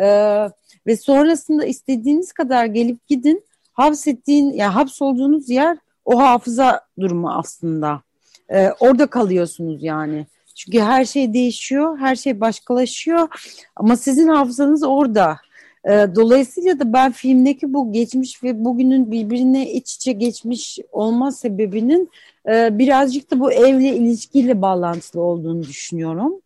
Ee, 0.00 0.50
ve 0.86 0.96
sonrasında 0.96 1.64
istediğiniz 1.64 2.32
kadar 2.32 2.64
gelip 2.64 3.08
gidin, 3.08 3.44
hapsettiğin, 3.72 4.52
yani 4.52 4.72
hapsolduğunuz 4.72 5.50
yer 5.50 5.78
o 6.04 6.20
hafıza 6.20 6.80
durumu 7.00 7.30
aslında. 7.30 8.02
Ee, 8.48 8.70
orada 8.80 9.06
kalıyorsunuz 9.06 9.82
yani. 9.82 10.26
Çünkü 10.54 10.80
her 10.80 11.04
şey 11.04 11.34
değişiyor, 11.34 11.98
her 11.98 12.16
şey 12.16 12.40
başkalaşıyor 12.40 13.28
ama 13.76 13.96
sizin 13.96 14.28
hafızanız 14.28 14.82
orada. 14.82 15.36
E, 15.84 15.90
dolayısıyla 16.14 16.78
da 16.78 16.92
ben 16.92 17.12
filmdeki 17.12 17.72
bu 17.74 17.92
geçmiş 17.92 18.42
ve 18.42 18.64
bugünün 18.64 19.10
birbirine 19.10 19.72
iç 19.72 19.94
içe 19.94 20.12
geçmiş 20.12 20.78
olma 20.92 21.32
sebebinin 21.32 22.10
e, 22.48 22.78
birazcık 22.78 23.30
da 23.30 23.40
bu 23.40 23.52
evle 23.52 23.96
ilişkiyle 23.96 24.62
bağlantılı 24.62 25.22
olduğunu 25.22 25.62
düşünüyorum. 25.62 26.40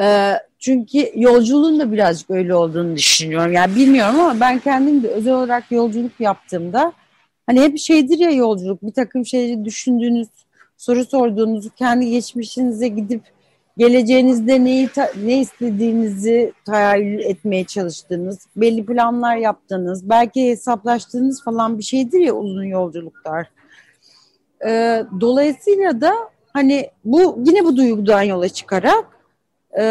E, 0.00 0.32
çünkü 0.58 1.12
yolculuğun 1.14 1.80
da 1.80 1.92
birazcık 1.92 2.30
öyle 2.30 2.54
olduğunu 2.54 2.96
düşünüyorum. 2.96 3.52
Yani 3.52 3.76
bilmiyorum 3.76 4.20
ama 4.20 4.40
ben 4.40 4.58
kendim 4.58 5.02
de 5.02 5.08
özel 5.08 5.34
olarak 5.34 5.72
yolculuk 5.72 6.20
yaptığımda 6.20 6.92
hani 7.46 7.60
hep 7.60 7.78
şeydir 7.78 8.18
ya 8.18 8.30
yolculuk 8.30 8.82
bir 8.82 8.92
takım 8.92 9.26
şeyleri 9.26 9.64
düşündüğünüz, 9.64 10.28
soru 10.76 11.04
sorduğunuz, 11.04 11.68
kendi 11.76 12.10
geçmişinize 12.10 12.88
gidip 12.88 13.22
geleceğinizde 13.78 14.64
neyi 14.64 14.88
ne 15.24 15.40
istediğinizi 15.40 16.52
hayal 16.68 17.02
etmeye 17.02 17.64
çalıştığınız, 17.64 18.38
belli 18.56 18.86
planlar 18.86 19.36
yaptığınız, 19.36 20.08
belki 20.08 20.50
hesaplaştığınız 20.50 21.44
falan 21.44 21.78
bir 21.78 21.82
şeydir 21.82 22.20
ya 22.20 22.34
uzun 22.34 22.64
yolculuklar. 22.64 23.50
Ee, 24.66 25.04
dolayısıyla 25.20 26.00
da 26.00 26.12
hani 26.52 26.90
bu 27.04 27.38
yine 27.46 27.64
bu 27.64 27.76
duygudan 27.76 28.22
yola 28.22 28.48
çıkarak 28.48 29.04
e, 29.78 29.84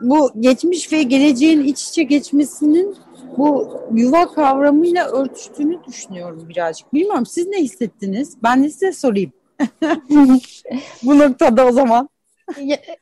bu 0.00 0.32
geçmiş 0.40 0.92
ve 0.92 1.02
geleceğin 1.02 1.64
iç 1.64 1.88
içe 1.88 2.02
geçmesinin 2.02 2.96
bu 3.36 3.80
yuva 3.94 4.32
kavramıyla 4.32 5.08
örtüştüğünü 5.08 5.84
düşünüyorum 5.84 6.46
birazcık. 6.48 6.94
Bilmiyorum 6.94 7.26
siz 7.26 7.46
ne 7.46 7.56
hissettiniz? 7.56 8.36
Ben 8.42 8.64
de 8.64 8.70
size 8.70 8.92
sorayım. 8.92 9.32
Bu 11.02 11.18
noktada 11.18 11.66
o 11.66 11.72
zaman. 11.72 12.08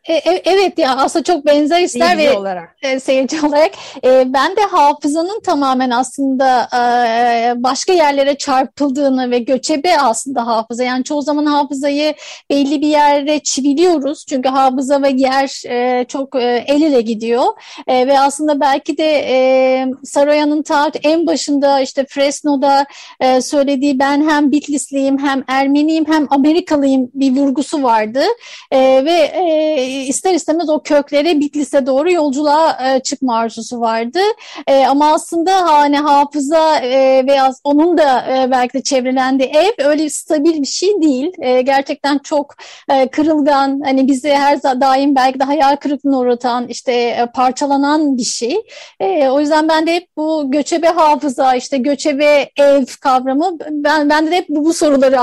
E, 0.09 0.13
e, 0.13 0.43
evet 0.45 0.79
ya 0.79 0.97
aslında 0.97 1.23
çok 1.23 1.47
benzer 1.47 1.81
işler 1.81 2.19
ve 2.19 2.33
olarak. 2.39 2.77
e, 2.83 3.01
seyirci 3.01 3.47
olarak. 3.47 3.71
E, 4.05 4.33
ben 4.33 4.57
de 4.57 4.61
hafızanın 4.61 5.41
tamamen 5.41 5.91
aslında 5.91 6.69
e, 6.75 7.63
başka 7.63 7.93
yerlere 7.93 8.39
çarpıldığını 8.39 9.31
ve 9.31 9.39
göçebe 9.39 9.99
aslında 9.99 10.47
hafıza 10.47 10.85
yani 10.85 11.05
çoğu 11.05 11.23
zaman 11.23 11.47
hafızayı 11.47 12.15
belli 12.51 12.81
bir 12.81 12.87
yere 12.87 13.39
çiviliyoruz 13.39 14.27
çünkü 14.27 14.49
hafıza 14.49 15.03
ve 15.03 15.09
yer 15.09 15.63
e, 15.69 16.05
çok 16.05 16.35
e, 16.37 16.65
el 16.67 16.83
ele 16.83 17.01
gidiyor. 17.01 17.45
E, 17.87 18.07
ve 18.07 18.21
aslında 18.21 18.61
belki 18.61 18.99
de 18.99 19.25
e, 19.29 19.87
Saroyan'ın 20.05 20.63
ta 20.63 20.91
en 21.03 21.27
başında 21.27 21.81
işte 21.81 22.07
Fresno'da 22.09 22.87
e, 23.21 23.41
söylediği 23.41 23.99
ben 23.99 24.29
hem 24.29 24.53
Bitlisliyim 24.53 25.19
hem 25.19 25.45
Ermeniyim 25.49 26.05
hem 26.09 26.27
Amerikalıyım 26.31 27.11
bir 27.15 27.37
vurgusu 27.37 27.83
vardı. 27.83 28.23
E, 28.71 29.05
ve 29.05 29.36
e, 29.37 29.85
ister 30.07 30.35
istemez 30.35 30.68
o 30.68 30.81
köklere 30.81 31.40
Bitlis'e 31.40 31.87
doğru 31.87 32.12
yolculuğa 32.12 32.79
e, 32.88 33.01
çıkma 33.01 33.37
arzusu 33.37 33.81
vardı. 33.81 34.18
E, 34.66 34.87
ama 34.87 35.12
aslında 35.12 35.53
hani 35.53 35.99
hafıza 35.99 36.79
e, 36.79 37.27
veya 37.27 37.53
onun 37.64 37.99
da 37.99 38.37
e, 38.37 38.51
belki 38.51 38.75
de 38.75 38.83
çevrelendiği 38.83 39.49
ev 39.49 39.87
öyle 39.87 40.11
stabil 40.11 40.62
bir 40.62 40.66
şey 40.66 41.03
değil. 41.03 41.33
E, 41.38 41.62
gerçekten 41.62 42.18
çok 42.18 42.55
e, 42.92 43.09
kırılgan, 43.09 43.81
hani 43.85 44.09
bizi 44.09 44.31
her 44.31 44.62
daim 44.62 45.14
belki 45.14 45.40
de 45.40 45.44
hayal 45.44 45.77
kırıklığına 45.77 46.18
uğratan, 46.18 46.68
işte 46.68 46.92
e, 46.92 47.27
parçalanan 47.35 48.16
bir 48.16 48.25
şey. 48.25 48.57
E, 49.01 49.29
o 49.29 49.40
yüzden 49.40 49.68
ben 49.68 49.87
de 49.87 49.94
hep 49.94 50.09
bu 50.16 50.51
göçebe 50.51 50.88
hafıza, 50.88 51.55
işte 51.55 51.79
göçebe 51.79 52.51
ev 52.57 52.85
kavramı 53.01 53.59
ben 53.70 54.11
ben 54.11 54.27
de 54.31 54.37
hep 54.37 54.49
bu, 54.49 54.64
bu 54.64 54.72
soruları 54.72 55.16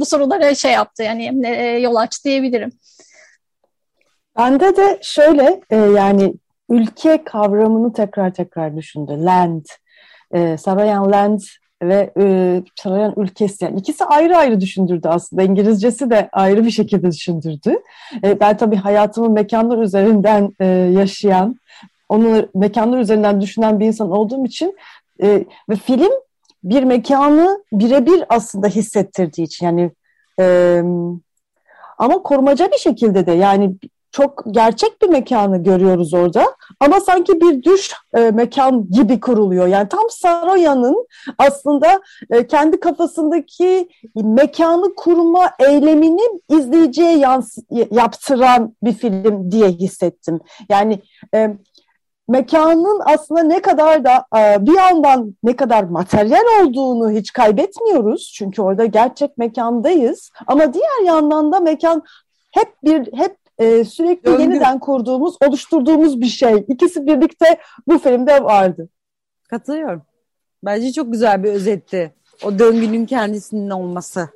bu 0.00 0.06
sorulara 0.06 0.54
şey 0.54 0.72
yaptı 0.72 1.02
yani 1.02 1.46
e, 1.46 1.78
yol 1.78 1.96
açtı 1.96 2.24
diyebilirim. 2.24 2.72
Bende 4.40 4.76
de 4.76 4.98
şöyle 5.02 5.60
e, 5.70 5.76
yani 5.76 6.34
ülke 6.70 7.24
kavramını 7.24 7.92
tekrar 7.92 8.34
tekrar 8.34 8.76
düşündü. 8.76 9.12
Land, 9.24 9.64
e, 10.34 10.56
Saroyan 10.56 11.12
Land 11.12 11.40
ve 11.82 12.12
e, 12.20 12.62
Saroyan 12.76 13.14
ülkesi. 13.16 13.64
Yani 13.64 13.80
ikisi 13.80 14.04
ayrı 14.04 14.36
ayrı 14.36 14.60
düşündürdü 14.60 15.08
aslında. 15.08 15.42
İngilizcesi 15.42 16.10
de 16.10 16.28
ayrı 16.32 16.64
bir 16.64 16.70
şekilde 16.70 17.10
düşündürdü. 17.10 17.74
E, 18.24 18.40
ben 18.40 18.56
tabii 18.56 18.76
hayatımı 18.76 19.30
mekanlar 19.30 19.78
üzerinden 19.78 20.54
e, 20.60 20.66
yaşayan, 20.66 21.56
onu 22.08 22.48
mekanlar 22.54 22.98
üzerinden 22.98 23.40
düşünen 23.40 23.80
bir 23.80 23.86
insan 23.86 24.10
olduğum 24.10 24.46
için 24.46 24.76
e, 25.22 25.44
ve 25.68 25.76
film 25.76 26.12
bir 26.64 26.82
mekanı 26.82 27.64
birebir 27.72 28.24
aslında 28.28 28.68
hissettirdiği 28.68 29.46
için 29.46 29.66
yani 29.66 29.90
e, 30.40 30.82
ama 31.98 32.22
korumaca 32.22 32.70
bir 32.70 32.78
şekilde 32.78 33.26
de 33.26 33.32
yani 33.32 33.74
çok 34.12 34.44
gerçek 34.50 35.02
bir 35.02 35.08
mekanı 35.08 35.62
görüyoruz 35.62 36.14
orada 36.14 36.56
ama 36.80 37.00
sanki 37.00 37.40
bir 37.40 37.62
düş 37.62 37.92
e, 38.14 38.30
mekan 38.30 38.90
gibi 38.90 39.20
kuruluyor. 39.20 39.66
Yani 39.66 39.88
tam 39.88 40.10
Saroyan'ın 40.10 41.06
aslında 41.38 42.00
e, 42.30 42.46
kendi 42.46 42.80
kafasındaki 42.80 43.88
mekanı 44.14 44.94
kurma 44.94 45.50
eylemini 45.58 46.40
izleyiciye 46.48 47.18
yansı, 47.18 47.60
yaptıran 47.90 48.76
bir 48.82 48.92
film 48.92 49.50
diye 49.50 49.68
hissettim. 49.68 50.40
Yani 50.68 51.02
e, 51.34 51.56
mekanın 52.28 53.00
aslında 53.04 53.42
ne 53.42 53.62
kadar 53.62 54.04
da 54.04 54.24
e, 54.38 54.66
bir 54.66 54.76
yandan 54.76 55.36
ne 55.42 55.56
kadar 55.56 55.84
materyal 55.84 56.62
olduğunu 56.62 57.10
hiç 57.10 57.32
kaybetmiyoruz. 57.32 58.32
Çünkü 58.36 58.62
orada 58.62 58.84
gerçek 58.84 59.38
mekandayız. 59.38 60.30
Ama 60.46 60.74
diğer 60.74 61.06
yandan 61.06 61.52
da 61.52 61.60
mekan 61.60 62.02
hep 62.50 62.68
bir 62.84 63.12
hep 63.12 63.39
e, 63.60 63.84
sürekli 63.84 64.26
Döngü. 64.26 64.42
yeniden 64.42 64.78
kurduğumuz, 64.78 65.36
oluşturduğumuz 65.46 66.20
bir 66.20 66.26
şey. 66.26 66.64
İkisi 66.68 67.06
birlikte 67.06 67.60
bu 67.86 67.98
filmde 67.98 68.44
vardı. 68.44 68.88
Katılıyorum. 69.50 70.02
Bence 70.64 70.92
çok 70.92 71.12
güzel 71.12 71.44
bir 71.44 71.52
özetti. 71.52 72.14
O 72.44 72.58
döngünün 72.58 73.06
kendisinin 73.06 73.70
olması. 73.70 74.28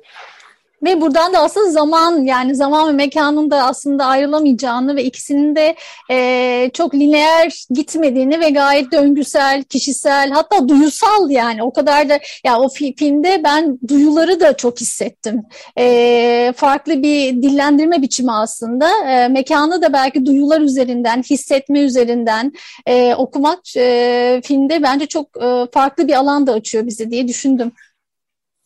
Ve 0.83 1.01
buradan 1.01 1.33
da 1.33 1.39
aslında 1.39 1.69
zaman 1.69 2.23
yani 2.23 2.55
zaman 2.55 2.87
ve 2.87 2.91
mekanın 2.91 3.51
da 3.51 3.63
aslında 3.63 4.05
ayrılamayacağını 4.05 4.95
ve 4.95 5.03
ikisinin 5.03 5.55
de 5.55 5.75
e, 6.11 6.69
çok 6.73 6.95
lineer 6.95 7.65
gitmediğini 7.69 8.39
ve 8.39 8.49
gayet 8.49 8.91
döngüsel, 8.91 9.63
kişisel 9.63 10.31
hatta 10.31 10.69
duyusal 10.69 11.29
yani 11.29 11.63
o 11.63 11.73
kadar 11.73 12.09
da 12.09 12.19
ya 12.43 12.59
o 12.59 12.65
fi- 12.65 12.95
filmde 12.97 13.41
ben 13.43 13.79
duyuları 13.87 14.39
da 14.39 14.57
çok 14.57 14.81
hissettim. 14.81 15.41
E, 15.77 16.53
farklı 16.55 17.03
bir 17.03 17.41
dillendirme 17.41 18.01
biçimi 18.01 18.31
aslında. 18.31 18.89
E, 19.09 19.27
mekanı 19.27 19.81
da 19.81 19.93
belki 19.93 20.25
duyular 20.25 20.61
üzerinden, 20.61 21.21
hissetme 21.21 21.79
üzerinden 21.79 22.53
e, 22.85 23.15
okumak 23.15 23.59
e, 23.77 24.41
filmde 24.43 24.83
bence 24.83 25.05
çok 25.05 25.43
e, 25.43 25.67
farklı 25.73 26.07
bir 26.07 26.13
alan 26.13 26.47
da 26.47 26.53
açıyor 26.53 26.87
bize 26.87 27.11
diye 27.11 27.27
düşündüm. 27.27 27.71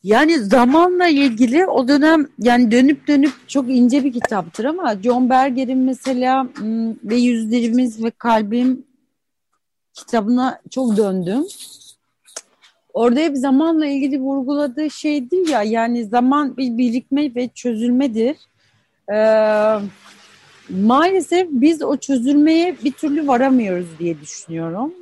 Yani 0.04 0.40
zamanla 0.40 1.08
ilgili 1.08 1.66
o 1.66 1.88
dönem 1.88 2.28
yani 2.40 2.72
dönüp 2.72 3.08
dönüp 3.08 3.32
çok 3.48 3.70
ince 3.70 4.04
bir 4.04 4.14
kitaptır 4.14 4.66
ama 4.66 4.96
John 5.04 5.30
Berger'in 5.30 5.78
mesela 5.78 6.48
ve 7.04 7.16
Yüzlerimiz 7.16 8.04
ve 8.04 8.12
Kalbim 8.12 8.86
kitabına 9.94 10.62
çok 10.70 10.98
döndüm. 10.98 11.44
Orada 12.94 13.20
hep 13.20 13.38
zamanla 13.38 13.86
ilgili 13.86 14.20
vurguladığı 14.20 14.90
şeydir 14.90 15.48
ya 15.48 15.64
yani 15.64 16.06
zaman 16.06 16.58
bir 16.58 16.78
birikme 16.78 17.36
ve 17.36 17.48
çözülmedir. 17.48 18.38
Ee, 19.14 19.80
maalesef 20.70 21.48
biz 21.52 21.82
o 21.82 21.98
çözülmeye 21.98 22.76
bir 22.84 22.92
türlü 22.92 23.28
varamıyoruz 23.28 23.88
diye 24.00 24.22
düşünüyorum. 24.22 24.94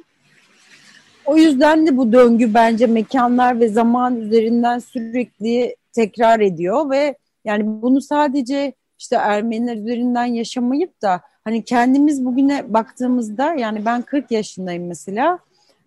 O 1.28 1.38
yüzden 1.38 1.88
de 1.88 1.98
bu 1.98 2.12
döngü 2.12 2.54
bence 2.54 2.88
mekanlar 2.88 3.60
ve 3.60 3.68
zaman 3.68 4.16
üzerinden 4.16 4.80
sürekli 4.80 5.76
tekrar 5.94 6.40
ediyor 6.40 6.90
ve 6.90 7.16
yani 7.46 7.82
bunu 7.82 8.02
sadece 8.02 8.74
işte 9.00 9.16
Ermeniler 9.16 9.76
üzerinden 9.76 10.26
yaşamayıp 10.26 11.02
da 11.02 11.22
hani 11.44 11.64
kendimiz 11.64 12.26
bugüne 12.26 12.74
baktığımızda 12.74 13.54
yani 13.54 13.86
ben 13.86 14.02
40 14.02 14.32
yaşındayım 14.32 14.88
mesela 14.88 15.40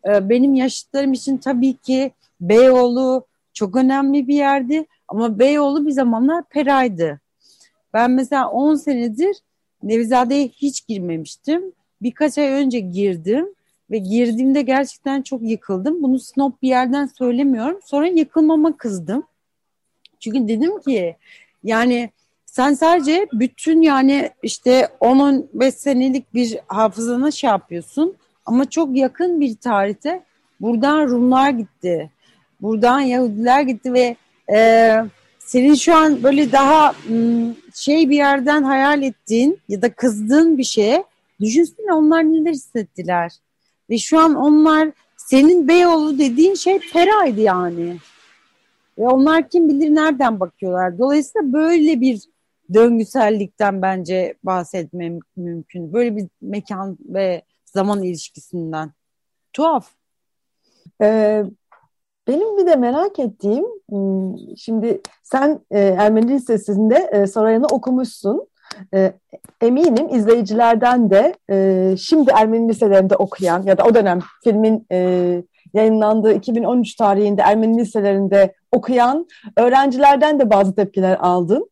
Ee, 0.09 0.29
benim 0.29 0.55
yaşıtlarım 0.55 1.13
için 1.13 1.37
tabii 1.37 1.75
ki 1.75 2.13
Beyoğlu 2.41 3.27
çok 3.53 3.77
önemli 3.77 4.29
bir 4.29 4.35
yerdi 4.35 4.87
ama 5.09 5.39
Beyoğlu 5.39 5.87
bir 5.87 5.91
zamanlar 5.91 6.45
Pera'ydı. 6.45 7.21
Ben 7.95 8.11
mesela 8.11 8.51
10 8.51 8.75
senedir 8.75 9.37
Nevizade'ye 9.83 10.49
hiç 10.49 10.87
girmemiştim. 10.87 11.73
Birkaç 12.03 12.39
ay 12.39 12.49
önce 12.49 12.81
girdim 12.81 13.47
ve 13.91 13.99
girdiğimde 13.99 14.63
gerçekten 14.63 15.23
çok 15.23 15.43
yıkıldım. 15.43 16.03
Bunu 16.03 16.19
snob 16.19 16.53
bir 16.63 16.69
yerden 16.69 17.07
söylemiyorum. 17.07 17.81
Sonra 17.85 18.07
yıkılmama 18.07 18.77
kızdım. 18.77 19.23
Çünkü 20.21 20.49
dedim 20.49 20.81
ki 20.81 21.17
yani 21.65 22.11
sen 22.47 22.75
sadece 22.75 23.27
bütün 23.33 23.83
yani 23.83 24.31
işte 24.43 24.89
10-15 25.01 25.71
senelik 25.71 26.35
bir 26.35 26.59
hafızana 26.67 27.31
şey 27.31 27.51
yapıyorsun. 27.51 28.15
Ama 28.47 28.71
çok 28.71 28.97
yakın 28.97 29.41
bir 29.41 29.57
tarihte 29.57 30.23
buradan 30.61 31.09
Rumlar 31.09 31.51
gitti. 31.51 32.11
Buradan 32.61 33.01
Yahudiler 33.01 33.61
gitti 33.61 33.93
ve 33.93 34.17
e, 34.53 34.91
senin 35.39 35.75
şu 35.75 35.97
an 35.97 36.23
böyle 36.23 36.53
daha 36.53 36.95
şey 37.75 38.11
bir 38.11 38.17
yerden 38.17 38.63
hayal 38.63 39.03
ettiğin 39.03 39.61
ya 39.69 39.83
da 39.83 39.93
kızdığın 39.93 40.59
bir 40.59 40.65
şeye 40.65 41.05
düşünsene 41.41 41.93
onlar 41.93 42.25
neler 42.25 42.53
hissettiler. 42.53 43.33
Ve 43.91 43.99
şu 43.99 44.19
an 44.19 44.35
onlar 44.35 44.93
senin 45.17 45.69
Beyoğlu 45.69 46.19
dediğin 46.19 46.55
şey 46.55 46.81
Pera'ydı 46.93 47.41
yani. 47.41 47.97
Ve 48.99 49.09
onlar 49.09 49.49
kim 49.49 49.69
bilir 49.69 49.95
nereden 49.95 50.41
bakıyorlar. 50.41 50.99
Dolayısıyla 50.99 51.53
böyle 51.53 52.01
bir 52.01 52.23
döngüsellikten 52.75 53.83
bence 53.83 54.35
bahsetmem 54.43 55.19
mümkün. 55.37 55.93
Böyle 55.93 56.17
bir 56.17 56.29
mekan 56.41 56.99
ve 57.05 57.43
zaman 57.65 58.03
ilişkisinden. 58.03 58.91
Tuhaf. 59.53 59.91
Ee, 61.03 61.45
benim 62.29 62.59
bir 62.59 62.67
de 62.67 62.77
merak 62.77 63.19
ettiğim, 63.19 63.65
hmm, 63.89 64.57
şimdi 64.57 65.01
sen 65.23 65.61
e, 65.71 65.79
Ermeni 65.81 66.33
Lisesi'nde 66.33 67.11
e, 67.13 67.27
Sarayan'ı 67.27 67.67
okumuşsun. 67.67 68.47
E, 68.95 69.13
eminim 69.61 70.09
izleyicilerden 70.15 71.11
de 71.11 71.35
e, 71.51 71.95
şimdi 71.97 72.31
Ermeni 72.31 72.69
liselerinde 72.69 73.17
okuyan 73.17 73.63
ya 73.63 73.79
da 73.79 73.85
o 73.85 73.95
dönem 73.95 74.19
filmin 74.45 74.87
e, 74.93 75.43
yayınlandığı 75.75 76.33
2013 76.33 76.95
tarihinde 76.95 77.43
Ermeni 77.43 77.79
liselerinde 77.79 78.55
okuyan 78.73 79.27
öğrencilerden 79.57 80.41
de 80.41 80.51
bazı 80.51 80.75
tepkiler 80.75 81.17
aldın. 81.21 81.71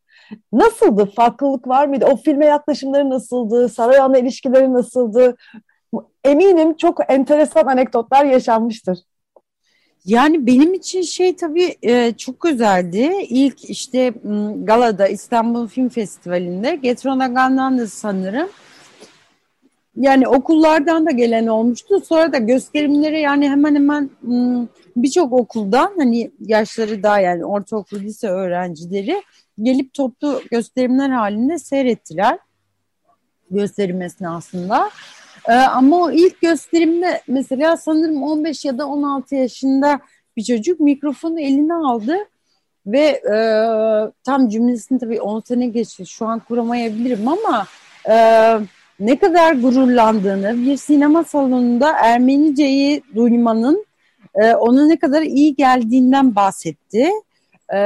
Nasıldı? 0.53 1.07
Farklılık 1.17 1.69
var 1.69 1.87
mıydı? 1.87 2.07
O 2.13 2.17
filme 2.17 2.47
yaklaşımları 2.47 3.11
nasıldı? 3.11 3.69
Sarayan'la 3.69 4.19
ilişkileri 4.19 4.73
nasıldı? 4.73 5.37
Eminim 6.25 6.77
çok 6.77 7.13
enteresan 7.13 7.67
anekdotlar 7.67 8.25
yaşanmıştır. 8.25 8.99
Yani 10.09 10.47
benim 10.47 10.75
için 10.75 11.03
şey 11.03 11.37
tabii 11.37 11.77
e, 11.83 12.13
çok 12.13 12.45
özeldi. 12.45 13.11
İlk 13.29 13.71
işte 13.71 14.13
Galada 14.63 15.09
İstanbul 15.09 15.69
Film 15.69 15.89
Festivali'nde 15.89 16.75
Getronagan'dan 16.77 17.79
da 17.79 17.87
sanırım. 17.87 18.49
Yani 19.97 20.29
okullardan 20.29 21.07
da 21.07 21.11
gelen 21.11 21.47
olmuştu. 21.47 22.01
Sonra 22.01 22.33
da 22.33 22.39
gösterimlere 22.39 23.21
yani 23.21 23.49
hemen 23.49 23.75
hemen 23.75 24.11
birçok 24.97 25.33
okuldan 25.33 25.93
hani 25.97 26.31
yaşları 26.41 27.03
daha 27.03 27.21
yani 27.21 27.45
ortaokul 27.45 28.01
lise 28.01 28.29
öğrencileri 28.29 29.23
gelip 29.63 29.95
toplu 29.95 30.43
gösterimler 30.51 31.11
halinde 31.11 31.59
seyrettiler 31.59 32.39
gösterim 33.51 34.03
esnasında. 34.03 34.91
Ee, 35.49 35.53
ama 35.53 35.97
o 35.97 36.11
ilk 36.11 36.41
gösterimde 36.41 37.23
mesela 37.29 37.77
sanırım 37.77 38.23
15 38.23 38.65
ya 38.65 38.79
da 38.79 38.87
16 38.87 39.35
yaşında 39.35 40.01
bir 40.37 40.45
çocuk 40.45 40.81
mikrofonu 40.81 41.41
eline 41.41 41.75
aldı 41.75 42.17
ve 42.87 43.07
e, 43.07 43.37
tam 44.25 44.49
cümlesini 44.49 44.99
tabii 44.99 45.21
10 45.21 45.41
sene 45.41 45.67
geçti 45.67 46.07
şu 46.07 46.27
an 46.27 46.39
kuramayabilirim 46.39 47.29
ama 47.29 47.67
e, 48.09 48.15
ne 49.01 49.19
kadar 49.19 49.53
gururlandığını 49.53 50.67
bir 50.67 50.77
sinema 50.77 51.25
salonunda 51.25 51.93
Ermeniceyi 51.93 53.03
duymanın 53.15 53.87
e, 54.35 54.55
ona 54.55 54.87
ne 54.87 54.99
kadar 54.99 55.23
iyi 55.23 55.55
geldiğinden 55.55 56.37
bahsetti. 56.37 57.11
E, 57.73 57.79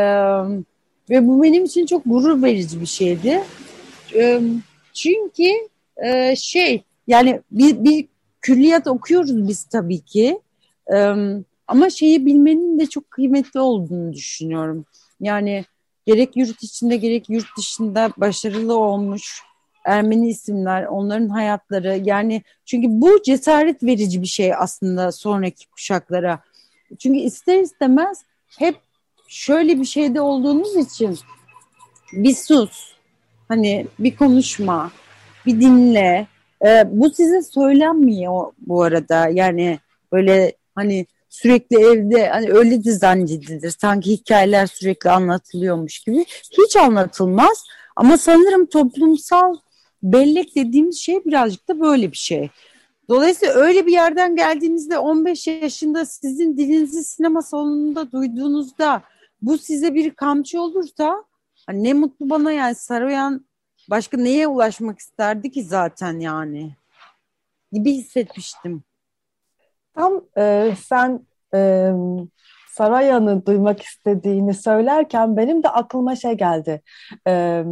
ve 1.11 1.27
bu 1.27 1.43
benim 1.43 1.65
için 1.65 1.87
çok 1.87 2.03
gurur 2.07 2.43
verici 2.43 2.81
bir 2.81 2.87
şeydi. 2.87 3.43
E, 4.15 4.41
çünkü 4.95 5.53
e, 5.97 6.37
şey 6.37 6.83
yani 7.07 7.41
bir, 7.51 7.85
bir 7.85 8.09
külliyat 8.41 8.87
okuyoruz 8.87 9.49
biz 9.49 9.65
tabii 9.65 10.01
ki. 10.01 10.41
E, 10.95 11.15
ama 11.67 11.91
şeyi 11.91 12.27
bilmenin 12.27 12.79
de 12.79 12.87
çok 12.87 13.11
kıymetli 13.11 13.61
olduğunu 13.61 14.13
düşünüyorum. 14.13 14.85
Yani 15.21 15.65
gerek 16.07 16.37
yurt 16.37 16.63
içinde 16.63 16.97
gerek 16.97 17.31
yurt 17.31 17.57
dışında 17.59 18.11
başarılı 18.17 18.79
olmuş 18.79 19.43
Ermeni 19.85 20.29
isimler, 20.29 20.85
onların 20.85 21.29
hayatları 21.29 22.01
yani 22.05 22.43
çünkü 22.65 22.89
bu 22.91 23.23
cesaret 23.23 23.83
verici 23.83 24.23
bir 24.23 24.27
şey 24.27 24.55
aslında 24.55 25.13
sonraki 25.13 25.71
kuşaklara. 25.71 26.43
Çünkü 26.99 27.19
ister 27.19 27.61
istemez 27.61 28.25
hep 28.59 28.77
şöyle 29.29 29.81
bir 29.81 29.85
şeyde 29.85 30.21
olduğunuz 30.21 30.77
için 30.77 31.19
bir 32.13 32.35
sus, 32.35 32.93
hani 33.49 33.87
bir 33.99 34.17
konuşma, 34.17 34.91
bir 35.47 35.61
dinle. 35.61 36.27
Ee, 36.67 36.85
bu 36.91 37.11
size 37.11 37.43
söylenmiyor 37.43 38.53
bu 38.59 38.83
arada. 38.83 39.29
Yani 39.29 39.79
böyle 40.13 40.53
hani 40.75 41.07
sürekli 41.29 41.77
evde 41.77 42.29
hani 42.29 42.51
öyle 42.51 42.85
de 42.85 42.93
zannedilir. 42.93 43.75
Sanki 43.81 44.11
hikayeler 44.11 44.67
sürekli 44.67 45.11
anlatılıyormuş 45.11 45.99
gibi. 45.99 46.25
Hiç 46.59 46.77
anlatılmaz. 46.77 47.65
Ama 47.97 48.19
sanırım 48.19 48.67
toplumsal 48.67 49.57
bellek 50.03 50.57
dediğimiz 50.57 50.99
şey 50.99 51.25
birazcık 51.25 51.69
da 51.69 51.81
böyle 51.81 52.13
bir 52.13 52.17
şey. 52.17 52.51
Dolayısıyla 53.09 53.55
öyle 53.55 53.87
bir 53.87 53.93
yerden 53.93 54.37
geldiğinizde 54.37 54.99
15 54.99 55.47
yaşında 55.47 56.07
sizin 56.07 56.57
dilinizi 56.57 57.05
sinema 57.05 57.43
salonunda 57.43 58.13
duyduğunuzda 58.13 59.03
bu 59.43 59.59
size 59.59 59.95
bir 59.95 60.11
kamçı 60.11 60.61
olursa 60.61 61.25
hani 61.67 61.85
ne 61.85 61.93
mutlu 61.93 62.31
bana 62.31 62.53
yani 62.53 62.75
Saroyan 62.75 63.47
başka 63.91 64.17
neye 64.17 64.47
ulaşmak 64.47 64.99
isterdi 64.99 65.51
ki 65.51 65.65
zaten 65.65 66.21
yani 66.21 66.77
gibi 67.73 67.93
hissetmiştim. 67.93 68.83
Tam 69.95 70.25
e, 70.39 70.75
sen 70.89 71.27
e, 71.55 71.93
Sarayan'ı 72.69 73.47
duymak 73.47 73.83
istediğini 73.83 74.55
söylerken 74.55 75.37
benim 75.37 75.63
de 75.63 75.69
aklıma 75.69 76.17
şey 76.17 76.33
geldi. 76.33 76.83
E, 77.27 77.65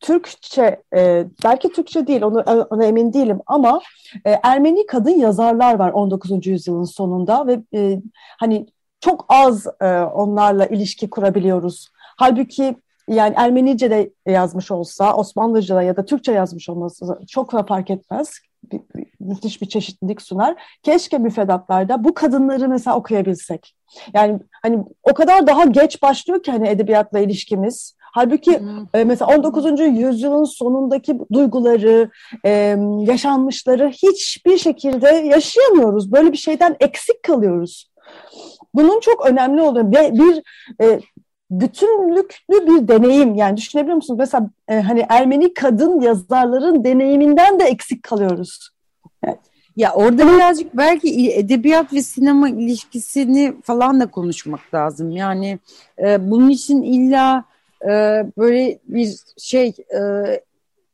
Türkçe, 0.00 0.82
e, 0.96 1.26
belki 1.44 1.72
Türkçe 1.72 2.06
değil, 2.06 2.22
onu, 2.22 2.40
ona 2.70 2.84
emin 2.84 3.12
değilim 3.12 3.40
ama 3.46 3.80
e, 4.24 4.40
Ermeni 4.42 4.86
kadın 4.86 5.18
yazarlar 5.18 5.74
var 5.74 5.90
19. 5.90 6.46
yüzyılın 6.46 6.84
sonunda 6.84 7.46
ve 7.46 7.60
e, 7.74 8.00
hani 8.40 8.66
çok 9.00 9.26
az 9.28 9.66
e, 9.80 9.86
onlarla 10.00 10.66
ilişki 10.66 11.10
kurabiliyoruz. 11.10 11.88
Halbuki 12.16 12.76
yani 13.08 13.34
Ermenice 13.36 13.90
de 13.90 14.10
yazmış 14.26 14.70
olsa, 14.70 15.16
Osmanlıca 15.16 15.76
da 15.76 15.82
ya 15.82 15.96
da 15.96 16.04
Türkçe 16.04 16.32
yazmış 16.32 16.68
olması 16.68 17.20
çok 17.28 17.52
da 17.52 17.62
fark 17.62 17.90
etmez. 17.90 18.38
Bir, 18.72 18.80
bir, 18.94 19.06
müthiş 19.20 19.62
bir 19.62 19.66
çeşitlilik 19.66 20.22
sunar. 20.22 20.78
Keşke 20.82 21.18
müfredatlarda 21.18 22.04
bu 22.04 22.14
kadınları 22.14 22.68
mesela 22.68 22.96
okuyabilsek. 22.96 23.74
Yani 24.14 24.40
hani 24.62 24.84
o 25.02 25.14
kadar 25.14 25.46
daha 25.46 25.64
geç 25.64 26.02
başlıyor 26.02 26.42
ki 26.42 26.50
hani 26.50 26.68
edebiyatla 26.68 27.18
ilişkimiz. 27.18 27.98
Halbuki 28.12 28.62
e, 28.94 29.04
mesela 29.04 29.36
19. 29.36 29.80
yüzyılın 29.80 30.44
sonundaki 30.44 31.18
duyguları, 31.32 32.10
e, 32.44 32.76
yaşanmışları 33.00 33.88
hiçbir 33.88 34.58
şekilde 34.58 35.08
yaşayamıyoruz. 35.08 36.12
Böyle 36.12 36.32
bir 36.32 36.36
şeyden 36.36 36.76
eksik 36.80 37.22
kalıyoruz. 37.22 37.90
Bunun 38.74 39.00
çok 39.00 39.26
önemli 39.26 39.62
olduğunu, 39.62 39.92
bir, 39.92 40.12
bir 40.12 40.42
e, 40.82 41.00
bütünlüklü 41.50 42.66
bir 42.66 42.88
deneyim 42.88 43.34
yani 43.34 43.56
düşünebiliyor 43.56 43.96
musunuz? 43.96 44.18
Mesela 44.18 44.50
e, 44.68 44.80
hani 44.80 45.06
Ermeni 45.08 45.54
kadın 45.54 46.00
yazarların 46.00 46.84
deneyiminden 46.84 47.60
de 47.60 47.64
eksik 47.64 48.02
kalıyoruz. 48.02 48.70
Ya 49.78 49.92
orada 49.92 50.26
birazcık 50.26 50.76
belki 50.76 51.32
edebiyat 51.32 51.92
ve 51.92 52.02
sinema 52.02 52.48
ilişkisini 52.48 53.54
falan 53.62 54.00
da 54.00 54.06
konuşmak 54.06 54.74
lazım. 54.74 55.10
Yani 55.10 55.58
e, 55.98 56.30
bunun 56.30 56.48
için 56.48 56.82
illa 56.82 57.44
e, 57.82 57.88
böyle 58.38 58.78
bir 58.88 59.16
şey 59.38 59.68
e, 59.68 60.00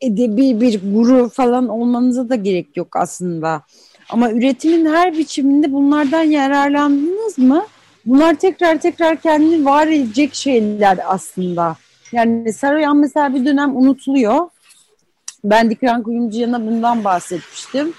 edebi 0.00 0.60
bir 0.60 0.94
guru 0.94 1.28
falan 1.28 1.68
olmanıza 1.68 2.28
da 2.28 2.34
gerek 2.34 2.76
yok 2.76 2.96
aslında. 2.96 3.62
Ama 4.08 4.30
üretimin 4.30 4.86
her 4.86 5.18
biçiminde 5.18 5.72
bunlardan 5.72 6.22
yararlandınız 6.22 7.38
mı? 7.38 7.64
Bunlar 8.06 8.34
tekrar 8.34 8.80
tekrar 8.80 9.16
kendini 9.16 9.64
var 9.64 9.86
edecek 9.86 10.34
şeyler 10.34 10.98
aslında. 11.06 11.76
Yani 12.12 12.52
Saroyan 12.52 12.96
mesela 12.96 13.34
bir 13.34 13.46
dönem 13.46 13.76
unutuluyor. 13.76 14.48
Ben 15.44 15.70
Dikran 15.70 16.02
Kuyumcuyan'a 16.02 16.66
bundan 16.66 17.04
bahsetmiştim. 17.04 17.92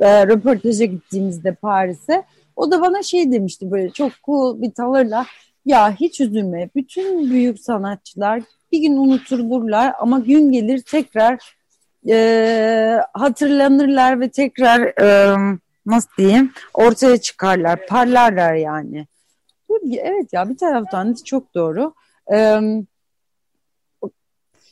E, 0.00 0.26
röportaja 0.26 0.84
gittiğimizde 0.84 1.54
Paris'e. 1.54 2.24
O 2.56 2.70
da 2.70 2.80
bana 2.80 3.02
şey 3.02 3.32
demişti 3.32 3.70
böyle 3.70 3.90
çok 3.90 4.12
cool 4.24 4.62
bir 4.62 4.70
tavırla. 4.70 5.26
Ya 5.66 5.92
hiç 5.92 6.20
üzülme. 6.20 6.70
Bütün 6.76 7.30
büyük 7.30 7.60
sanatçılar 7.60 8.42
bir 8.72 8.78
gün 8.78 8.96
unutulurlar 8.96 9.92
ama 10.00 10.18
gün 10.18 10.52
gelir 10.52 10.82
tekrar 10.82 11.56
e, 12.08 13.00
hatırlanırlar 13.12 14.20
ve 14.20 14.30
tekrar 14.30 14.80
e, 15.02 15.36
nasıl 15.86 16.10
diyeyim 16.18 16.52
ortaya 16.74 17.16
çıkarlar, 17.16 17.86
parlarlar 17.86 18.54
yani. 18.54 19.06
Evet 19.98 20.32
ya 20.32 20.48
bir 20.48 20.56
taraftan 20.56 21.16
çok 21.24 21.54
doğru. 21.54 21.94
E, 22.32 22.60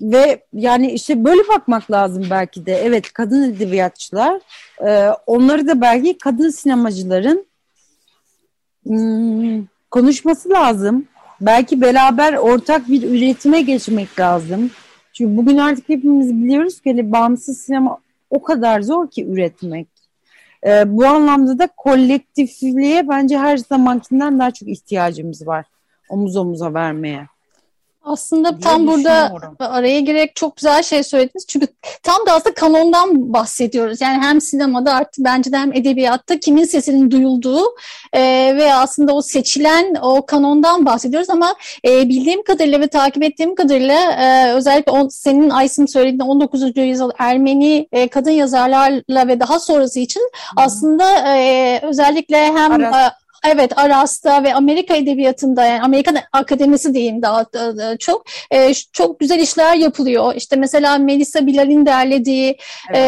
ve 0.00 0.42
yani 0.52 0.92
işte 0.92 1.24
böyle 1.24 1.48
bakmak 1.48 1.90
lazım 1.90 2.26
belki 2.30 2.66
de. 2.66 2.74
Evet 2.74 3.12
kadın 3.12 3.42
edebiyatçılar, 3.42 4.40
e, 4.86 5.10
onları 5.26 5.68
da 5.68 5.80
belki 5.80 6.18
kadın 6.18 6.50
sinemacıların 6.50 7.46
hmm, 8.86 9.64
konuşması 9.90 10.50
lazım. 10.50 11.04
Belki 11.40 11.80
beraber 11.80 12.34
ortak 12.34 12.88
bir 12.88 13.02
üretime 13.02 13.62
geçmek 13.62 14.20
lazım. 14.20 14.70
Çünkü 15.12 15.36
bugün 15.36 15.56
artık 15.56 15.88
hepimiz 15.88 16.34
biliyoruz 16.34 16.80
ki 16.80 16.90
hani 16.90 17.12
bağımsız 17.12 17.60
sinema 17.60 17.98
o 18.30 18.42
kadar 18.42 18.80
zor 18.80 19.10
ki 19.10 19.26
üretmek. 19.26 19.88
Ee, 20.66 20.84
bu 20.86 21.06
anlamda 21.06 21.58
da 21.58 21.68
kolektifliğe 21.76 23.08
bence 23.08 23.38
her 23.38 23.56
zamankinden 23.56 24.38
daha 24.38 24.50
çok 24.50 24.68
ihtiyacımız 24.68 25.46
var. 25.46 25.66
Omuz 26.08 26.36
omuza 26.36 26.74
vermeye. 26.74 27.26
Aslında 28.06 28.58
tam 28.58 28.86
burada 28.86 29.32
araya 29.58 30.00
girerek 30.00 30.36
çok 30.36 30.56
güzel 30.56 30.82
şey 30.82 31.02
söylediniz. 31.02 31.46
Çünkü 31.46 31.66
tam 32.02 32.26
da 32.26 32.32
aslında 32.32 32.54
kanondan 32.54 33.32
bahsediyoruz. 33.32 34.00
Yani 34.00 34.22
hem 34.22 34.40
sinemada 34.40 34.94
artık 34.94 35.24
bence 35.24 35.52
de 35.52 35.56
hem 35.56 35.72
edebiyatta 35.72 36.40
kimin 36.40 36.64
sesinin 36.64 37.10
duyulduğu 37.10 37.62
e, 38.12 38.20
ve 38.56 38.74
aslında 38.74 39.14
o 39.14 39.22
seçilen 39.22 39.94
o 40.02 40.26
kanondan 40.26 40.86
bahsediyoruz. 40.86 41.30
Ama 41.30 41.54
e, 41.88 42.08
bildiğim 42.08 42.42
kadarıyla 42.42 42.80
ve 42.80 42.86
takip 42.86 43.22
ettiğim 43.22 43.54
kadarıyla 43.54 44.12
e, 44.12 44.52
özellikle 44.52 44.92
on, 44.92 45.08
senin 45.08 45.50
Aysin 45.50 45.86
söylediğin 45.86 46.20
19. 46.20 46.76
yüzyıl 46.76 47.10
Ermeni 47.18 47.88
e, 47.92 48.08
kadın 48.08 48.30
yazarlarla 48.30 49.28
ve 49.28 49.40
daha 49.40 49.60
sonrası 49.60 50.00
için 50.00 50.22
aslında 50.56 51.36
e, 51.36 51.80
özellikle 51.82 52.46
hem... 52.46 52.72
Aras. 52.72 53.12
Evet 53.54 53.78
Aras'ta 53.78 54.42
ve 54.42 54.54
Amerika 54.54 54.96
Edebiyatı'nda 54.96 55.64
yani 55.64 55.82
Amerikan 55.82 56.16
Akademisi 56.32 56.94
diyeyim 56.94 57.22
daha, 57.22 57.52
daha, 57.52 57.76
daha 57.76 57.96
çok 57.96 58.24
e, 58.50 58.74
çok 58.74 59.20
güzel 59.20 59.40
işler 59.40 59.74
yapılıyor. 59.74 60.34
İşte 60.34 60.56
mesela 60.56 60.98
Melissa 60.98 61.46
Bilal'in 61.46 61.86
derlediği 61.86 62.56
evet. 62.90 63.00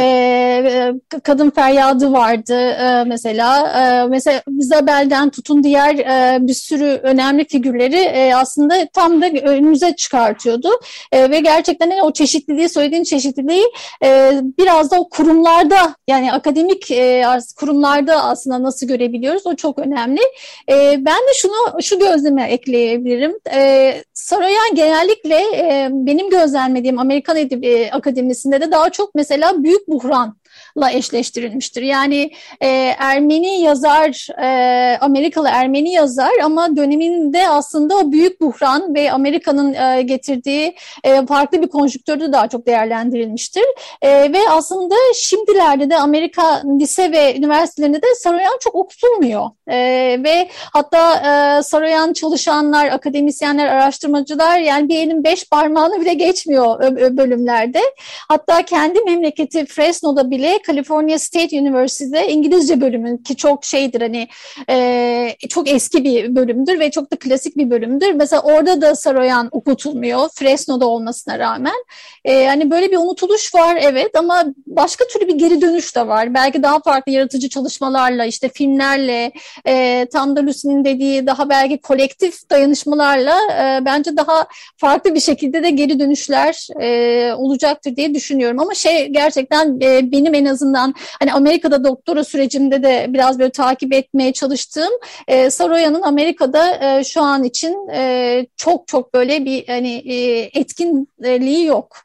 e, 1.12 1.20
Kadın 1.22 1.50
Feryadı 1.50 2.12
vardı 2.12 2.54
e, 2.70 3.04
mesela. 3.04 3.68
E, 3.68 4.08
mesela 4.08 4.42
Isabel'den 4.58 5.30
tutun 5.30 5.62
diğer 5.62 5.94
e, 5.94 6.38
bir 6.46 6.54
sürü 6.54 7.00
önemli 7.02 7.44
figürleri 7.44 7.96
e, 7.96 8.34
aslında 8.34 8.86
tam 8.92 9.22
da 9.22 9.26
önümüze 9.26 9.96
çıkartıyordu. 9.96 10.68
E, 11.12 11.30
ve 11.30 11.40
gerçekten 11.40 11.90
yani 11.90 12.02
o 12.02 12.12
çeşitliliği, 12.12 12.68
söylediğin 12.68 13.04
çeşitliliği 13.04 13.64
e, 14.04 14.32
biraz 14.58 14.90
da 14.90 15.00
o 15.00 15.08
kurumlarda 15.08 15.94
yani 16.08 16.32
akademik 16.32 16.90
e, 16.90 17.24
kurumlarda 17.56 18.24
aslında 18.24 18.62
nasıl 18.62 18.86
görebiliyoruz 18.86 19.46
o 19.46 19.54
çok 19.54 19.78
önemli. 19.78 20.20
E, 20.68 20.96
ben 21.04 21.18
de 21.18 21.34
şunu 21.34 21.82
şu 21.82 21.98
gözleme 21.98 22.42
ekleyebilirim. 22.42 23.38
E, 23.52 23.94
Saroyan 24.14 24.74
genellikle 24.74 25.36
e, 25.36 25.88
benim 25.92 26.30
gözlemlediğim 26.30 26.98
Amerikan 26.98 27.36
Edebi 27.36 27.90
Akademisi'nde 27.92 28.60
de 28.60 28.72
daha 28.72 28.90
çok 28.90 29.14
mesela 29.14 29.64
büyük 29.64 29.88
buhran 29.88 30.36
la 30.76 30.90
eşleştirilmiştir. 30.90 31.82
Yani 31.82 32.30
e, 32.60 32.68
Ermeni 32.98 33.60
yazar, 33.60 34.28
e, 34.42 34.98
Amerikalı 34.98 35.48
Ermeni 35.48 35.92
yazar 35.92 36.32
ama 36.44 36.76
döneminde 36.76 37.48
aslında 37.48 37.96
o 37.96 38.12
büyük 38.12 38.40
buhran 38.40 38.94
ve 38.94 39.12
Amerika'nın 39.12 39.74
e, 39.74 40.02
getirdiği 40.02 40.76
e, 41.04 41.26
farklı 41.26 41.62
bir 41.62 41.68
konjüktörde 41.68 42.32
daha 42.32 42.48
çok 42.48 42.66
değerlendirilmiştir. 42.66 43.64
E, 44.02 44.32
ve 44.32 44.38
aslında 44.50 44.94
şimdilerde 45.14 45.90
de 45.90 45.96
Amerika 45.96 46.62
lise 46.80 47.12
ve 47.12 47.36
üniversitelerinde 47.36 48.02
de 48.02 48.14
Saroyan 48.14 48.58
çok 48.60 48.74
okutulmuyor. 48.74 49.50
E, 49.66 49.76
ve 50.24 50.48
hatta 50.72 51.14
e, 51.16 51.62
Saroyan 51.62 52.12
çalışanlar, 52.12 52.86
akademisyenler, 52.86 53.66
araştırmacılar 53.66 54.58
yani 54.58 54.88
bir 54.88 54.98
elin 54.98 55.24
beş 55.24 55.48
parmağını 55.48 56.00
bile 56.00 56.14
geçmiyor 56.14 56.80
bölümlerde. 57.16 57.80
Hatta 58.28 58.62
kendi 58.62 59.00
memleketi 59.00 59.66
Fresno'da 59.66 60.30
bile 60.30 60.57
California 60.66 61.18
State 61.18 61.60
University'de 61.60 62.28
İngilizce 62.28 62.80
bölümün 62.80 63.16
ki 63.16 63.36
çok 63.36 63.64
şeydir 63.64 64.00
hani 64.00 64.28
e, 64.70 65.36
çok 65.48 65.68
eski 65.68 66.04
bir 66.04 66.36
bölümdür 66.36 66.80
ve 66.80 66.90
çok 66.90 67.12
da 67.12 67.16
klasik 67.16 67.56
bir 67.56 67.70
bölümdür. 67.70 68.12
Mesela 68.12 68.42
orada 68.42 68.80
da 68.80 68.94
Saroyan 68.94 69.48
okutulmuyor 69.52 70.28
Fresno'da 70.34 70.86
olmasına 70.86 71.38
rağmen. 71.38 71.84
E, 72.24 72.46
hani 72.46 72.70
böyle 72.70 72.90
bir 72.92 72.96
unutuluş 72.96 73.54
var 73.54 73.78
evet 73.80 74.16
ama 74.16 74.44
başka 74.66 75.04
türlü 75.04 75.28
bir 75.28 75.34
geri 75.34 75.60
dönüş 75.60 75.96
de 75.96 76.06
var. 76.06 76.34
Belki 76.34 76.62
daha 76.62 76.80
farklı 76.80 77.12
yaratıcı 77.12 77.48
çalışmalarla 77.48 78.24
işte 78.24 78.48
filmlerle 78.48 79.32
e, 79.66 80.06
tam 80.12 80.36
da 80.36 80.46
Lucy'nin 80.46 80.84
dediği 80.84 81.26
daha 81.26 81.48
belki 81.48 81.78
kolektif 81.78 82.50
dayanışmalarla 82.50 83.38
e, 83.52 83.84
bence 83.84 84.16
daha 84.16 84.46
farklı 84.76 85.14
bir 85.14 85.20
şekilde 85.20 85.62
de 85.62 85.70
geri 85.70 86.00
dönüşler 86.00 86.68
e, 86.80 87.32
olacaktır 87.34 87.96
diye 87.96 88.14
düşünüyorum. 88.14 88.60
Ama 88.60 88.74
şey 88.74 89.08
gerçekten 89.08 89.80
e, 89.80 90.12
benim 90.12 90.34
en 90.34 90.44
azından 90.48 90.94
hani 91.20 91.32
Amerika'da 91.32 91.84
doktora 91.84 92.24
sürecimde 92.24 92.82
de 92.82 93.06
biraz 93.08 93.38
böyle 93.38 93.50
takip 93.50 93.94
etmeye 93.94 94.32
çalıştığım 94.32 94.92
e, 95.28 95.50
Saroyan'ın 95.50 96.02
Amerika'da 96.02 96.98
e, 96.98 97.04
şu 97.04 97.22
an 97.22 97.44
için 97.44 97.88
e, 97.92 98.46
çok 98.56 98.88
çok 98.88 99.14
böyle 99.14 99.44
bir 99.44 99.66
hani 99.66 99.94
e, 99.94 100.40
etkinliği 100.60 101.64
yok. 101.64 101.96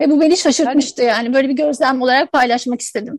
Ve 0.00 0.10
bu 0.10 0.20
beni 0.20 0.36
şaşırtmıştı 0.36 1.02
yani 1.02 1.34
böyle 1.34 1.48
bir 1.48 1.56
gözlem 1.56 2.02
olarak 2.02 2.32
paylaşmak 2.32 2.80
istedim. 2.80 3.18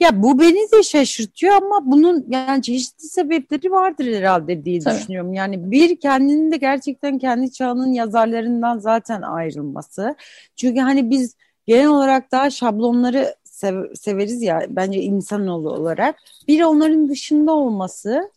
Ya 0.00 0.22
bu 0.22 0.40
beni 0.40 0.72
de 0.72 0.82
şaşırtıyor 0.82 1.54
ama 1.54 1.80
bunun 1.90 2.26
yani 2.28 2.62
çeşitli 2.62 3.08
sebepleri 3.08 3.70
vardır 3.70 4.06
herhalde 4.06 4.64
diye 4.64 4.80
Tabii. 4.80 4.98
düşünüyorum. 4.98 5.34
Yani 5.34 5.70
bir 5.70 6.00
kendinin 6.00 6.52
de 6.52 6.56
gerçekten 6.56 7.18
kendi 7.18 7.52
çağının 7.52 7.92
yazarlarından 7.92 8.78
zaten 8.78 9.22
ayrılması. 9.22 10.14
Çünkü 10.56 10.80
hani 10.80 11.10
biz 11.10 11.34
genel 11.66 11.88
olarak 11.88 12.32
daha 12.32 12.50
şablonları 12.50 13.34
sev 13.44 13.94
severiz 13.94 14.42
ya 14.42 14.66
bence 14.68 15.00
insanoğlu 15.02 15.70
olarak. 15.70 16.16
Bir 16.48 16.62
onların 16.62 17.08
dışında 17.08 17.52
olması 17.52 18.30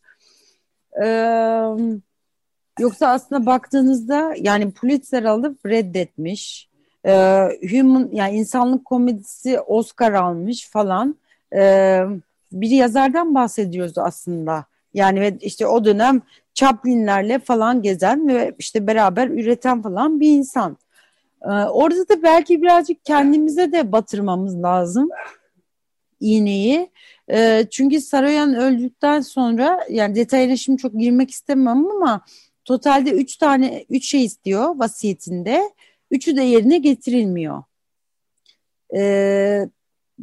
e, 1.04 1.06
yoksa 2.80 3.08
aslında 3.08 3.46
baktığınızda 3.46 4.34
yani 4.38 4.72
Pulitzer 4.72 5.24
alıp 5.24 5.66
reddetmiş. 5.66 6.70
E, 7.06 7.12
human 7.72 8.10
yani 8.12 8.36
insanlık 8.38 8.86
komedisi 8.86 9.60
Oscar 9.60 10.14
almış 10.14 10.70
falan. 10.70 11.16
E, 11.56 12.02
bir 12.52 12.70
yazardan 12.70 13.36
bahsediyoruz 13.36 13.98
aslında. 13.98 14.66
Yani 14.94 15.22
ve 15.22 15.38
işte 15.42 15.68
o 15.68 15.86
dönem 15.86 16.22
Chaplin'lerle 16.54 17.40
falan 17.40 17.82
gezen 17.82 18.28
ve 18.28 18.56
işte 18.60 18.88
beraber 18.88 19.28
üreten 19.28 19.82
falan 19.82 20.20
bir 20.20 20.30
insan. 20.30 20.78
Ee, 21.44 21.50
orada 21.50 22.10
da 22.10 22.24
belki 22.24 22.62
birazcık 22.62 23.06
kendimize 23.06 23.72
de 23.72 23.92
batırmamız 23.92 24.64
lazım 24.64 25.10
iğneyi. 26.20 26.90
Ee, 27.32 27.68
çünkü 27.72 28.02
Saroyan 28.02 28.56
öldükten 28.56 29.22
sonra 29.22 29.80
yani 29.90 30.16
detayına 30.16 30.58
şimdi 30.58 30.82
çok 30.82 30.94
girmek 31.00 31.32
istemem 31.32 31.92
ama 31.92 32.22
totalde 32.66 33.12
üç 33.12 33.38
tane 33.38 33.86
üç 33.90 34.10
şey 34.10 34.26
istiyor 34.26 34.76
vasiyetinde. 34.76 35.74
Üçü 36.12 36.38
de 36.38 36.42
yerine 36.42 36.78
getirilmiyor. 36.78 37.64
Ee, 38.96 39.70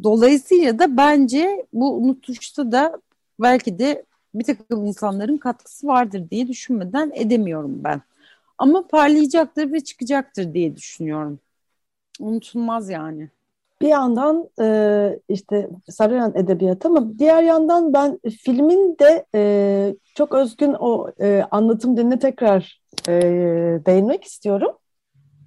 dolayısıyla 0.03 0.79
da 0.79 0.97
bence 0.97 1.65
bu 1.73 1.97
unutuşta 1.97 2.71
da 2.71 3.01
belki 3.39 3.79
de 3.79 4.05
bir 4.33 4.43
takım 4.43 4.85
insanların 4.85 5.37
katkısı 5.37 5.87
vardır 5.87 6.29
diye 6.31 6.47
düşünmeden 6.47 7.11
edemiyorum 7.15 7.83
ben. 7.83 8.01
Ama 8.57 8.87
parlayacaktır 8.87 9.71
ve 9.71 9.79
çıkacaktır 9.79 10.53
diye 10.53 10.75
düşünüyorum. 10.75 11.39
Unutulmaz 12.19 12.89
yani. 12.89 13.29
Bir 13.81 13.87
yandan 13.87 14.49
e, 14.61 15.19
işte 15.29 15.69
Sarayan 15.89 16.35
edebiyatı 16.35 16.87
ama 16.87 17.19
diğer 17.19 17.43
yandan 17.43 17.93
ben 17.93 18.19
filmin 18.43 18.97
de 18.99 19.25
e, 19.35 19.95
çok 20.15 20.33
özgün 20.33 20.75
o 20.79 21.11
e, 21.21 21.43
anlatım 21.51 21.97
diline 21.97 22.19
tekrar 22.19 22.81
e, 23.07 23.11
değinmek 23.85 24.23
istiyorum. 24.23 24.71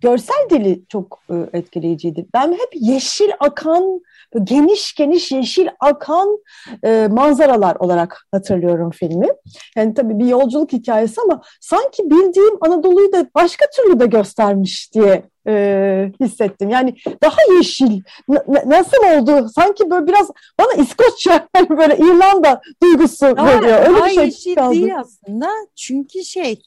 Görsel 0.01 0.51
dili 0.51 0.83
çok 0.89 1.23
e, 1.31 1.59
etkileyiciydi. 1.59 2.27
Ben 2.35 2.53
hep 2.53 2.69
yeşil 2.75 3.31
akan 3.41 4.01
geniş 4.45 4.95
geniş 4.95 5.33
yeşil 5.33 5.69
akan 5.81 6.39
e, 6.85 7.09
manzaralar 7.11 7.77
olarak 7.77 8.27
hatırlıyorum 8.33 8.91
filmi. 8.91 9.29
Yani 9.77 9.95
tabii 9.95 10.19
bir 10.19 10.27
yolculuk 10.27 10.73
hikayesi 10.73 11.21
ama 11.21 11.43
sanki 11.61 12.11
bildiğim 12.11 12.55
Anadolu'yu 12.61 13.13
da 13.13 13.27
başka 13.35 13.67
türlü 13.77 14.01
de 14.01 14.07
göstermiş 14.07 14.95
diye 14.95 15.23
e, 15.47 16.13
hissettim. 16.21 16.71
Yani 16.71 16.95
daha 17.23 17.55
yeşil. 17.57 18.01
N- 18.29 18.63
nasıl 18.67 18.97
oldu? 18.97 19.49
Sanki 19.55 19.91
böyle 19.91 20.07
biraz 20.07 20.31
bana 20.61 20.73
İskoçya 20.83 21.49
yani 21.57 21.69
böyle 21.79 21.97
İrlanda 21.97 22.61
duygusu 22.83 23.27
veriyor. 23.27 23.87
Öyle 23.89 24.05
bir 24.05 24.11
şey 24.11 24.25
yeşil 24.25 24.55
kaldı. 24.55 24.75
değil 24.75 24.99
aslında. 24.99 25.49
Çünkü 25.77 26.25
şey 26.25 26.63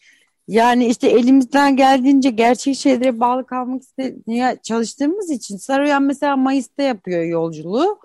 yani 0.48 0.86
işte 0.86 1.08
elimizden 1.08 1.76
geldiğince 1.76 2.30
gerçek 2.30 2.76
şeylere 2.76 3.20
bağlı 3.20 3.46
kalmak 3.46 3.82
istediğine 3.82 4.58
çalıştığımız 4.64 5.32
için 5.32 5.58
Saroyan 5.58 6.04
mesela 6.04 6.38
Mayıs'ta 6.38 6.84
yapıyor 6.84 7.24
yolculuğu. 7.24 8.00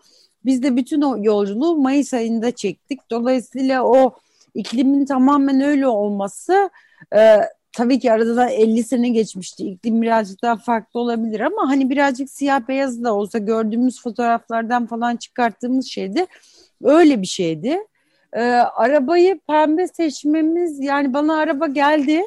Biz 0.45 0.62
de 0.62 0.76
bütün 0.76 1.03
o 1.03 1.16
yolculuğu 1.18 1.76
Mayıs 1.76 2.14
ayında 2.14 2.51
çektik. 2.51 3.01
Dolayısıyla 3.11 3.84
o 3.84 4.14
iklimin 4.55 5.05
tamamen 5.05 5.61
öyle 5.61 5.86
olması 5.86 6.70
e, 7.16 7.41
tabii 7.72 7.99
ki 7.99 8.12
arada 8.12 8.36
da 8.36 8.49
50 8.49 8.84
sene 8.84 9.09
geçmişti. 9.09 9.64
İklim 9.64 10.03
birazcık 10.03 10.43
daha 10.43 10.57
farklı 10.57 11.01
olabilir 11.01 11.41
ama 11.41 11.68
hani 11.68 11.91
birazcık 11.91 12.30
siyah 12.30 12.68
beyaz 12.68 13.05
da 13.05 13.14
olsa 13.14 13.39
gördüğümüz 13.39 14.03
fotoğraflardan 14.03 14.86
falan 14.86 15.16
çıkarttığımız 15.16 15.86
şeydi. 15.86 16.26
Öyle 16.82 17.22
bir 17.22 17.26
şeydi. 17.26 17.78
E, 18.32 18.42
arabayı 18.52 19.40
pembe 19.48 19.88
seçmemiz 19.88 20.80
yani 20.80 21.14
bana 21.14 21.36
araba 21.36 21.66
geldi. 21.66 22.22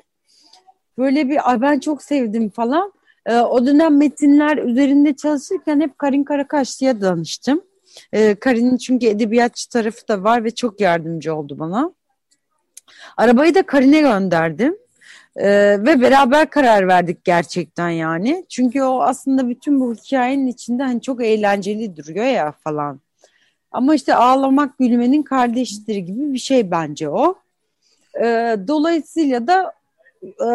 Böyle 0.98 1.30
bir 1.30 1.50
ay 1.50 1.62
ben 1.62 1.80
çok 1.80 2.04
sevdim 2.04 2.50
falan. 2.50 2.94
E, 3.26 3.40
o 3.40 3.66
dönem 3.66 3.98
metinler 3.98 4.58
üzerinde 4.58 5.16
çalışırken 5.16 5.82
hep 5.82 6.00
Karin 6.00 6.24
Karakaşlı'ya 6.24 7.02
danıştım. 7.02 7.62
E, 8.14 8.36
Karin'in 8.36 8.78
çünkü 8.78 9.06
edebiyatçı 9.06 9.70
tarafı 9.70 10.08
da 10.08 10.24
var 10.24 10.44
ve 10.44 10.52
çok 10.52 10.82
yardımcı 10.82 11.36
oldu 11.36 11.60
bana. 11.60 11.94
Arabayı 13.18 13.56
da 13.56 13.66
Karin'e 13.66 14.02
gönderdim. 14.02 14.78
Ee, 15.36 15.78
ve 15.80 16.02
beraber 16.02 16.50
karar 16.50 16.88
verdik 16.88 17.24
gerçekten 17.24 17.90
yani. 17.90 18.46
Çünkü 18.50 18.82
o 18.82 19.02
aslında 19.02 19.50
bütün 19.50 19.80
bu 19.80 19.96
hikayenin 19.96 20.48
içinde 20.48 20.84
hani 20.84 21.02
çok 21.02 21.24
eğlenceli 21.24 21.98
duruyor 21.98 22.26
ya 22.26 22.52
falan. 22.52 23.00
Ama 23.72 23.96
işte 23.96 24.16
ağlamak 24.16 24.78
gülmenin 24.78 25.24
kardeşidir 25.24 25.96
gibi 25.96 26.34
bir 26.34 26.40
şey 26.40 26.72
bence 26.72 27.10
o. 27.10 27.36
E, 28.22 28.56
dolayısıyla 28.68 29.48
da 29.48 29.74
e, 30.24 30.50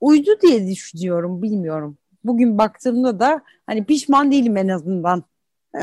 uydu 0.00 0.30
diye 0.42 0.66
düşünüyorum 0.66 1.42
bilmiyorum. 1.42 1.96
Bugün 2.24 2.58
baktığımda 2.58 3.20
da 3.20 3.42
hani 3.66 3.84
pişman 3.84 4.32
değilim 4.32 4.56
en 4.56 4.68
azından. 4.68 5.24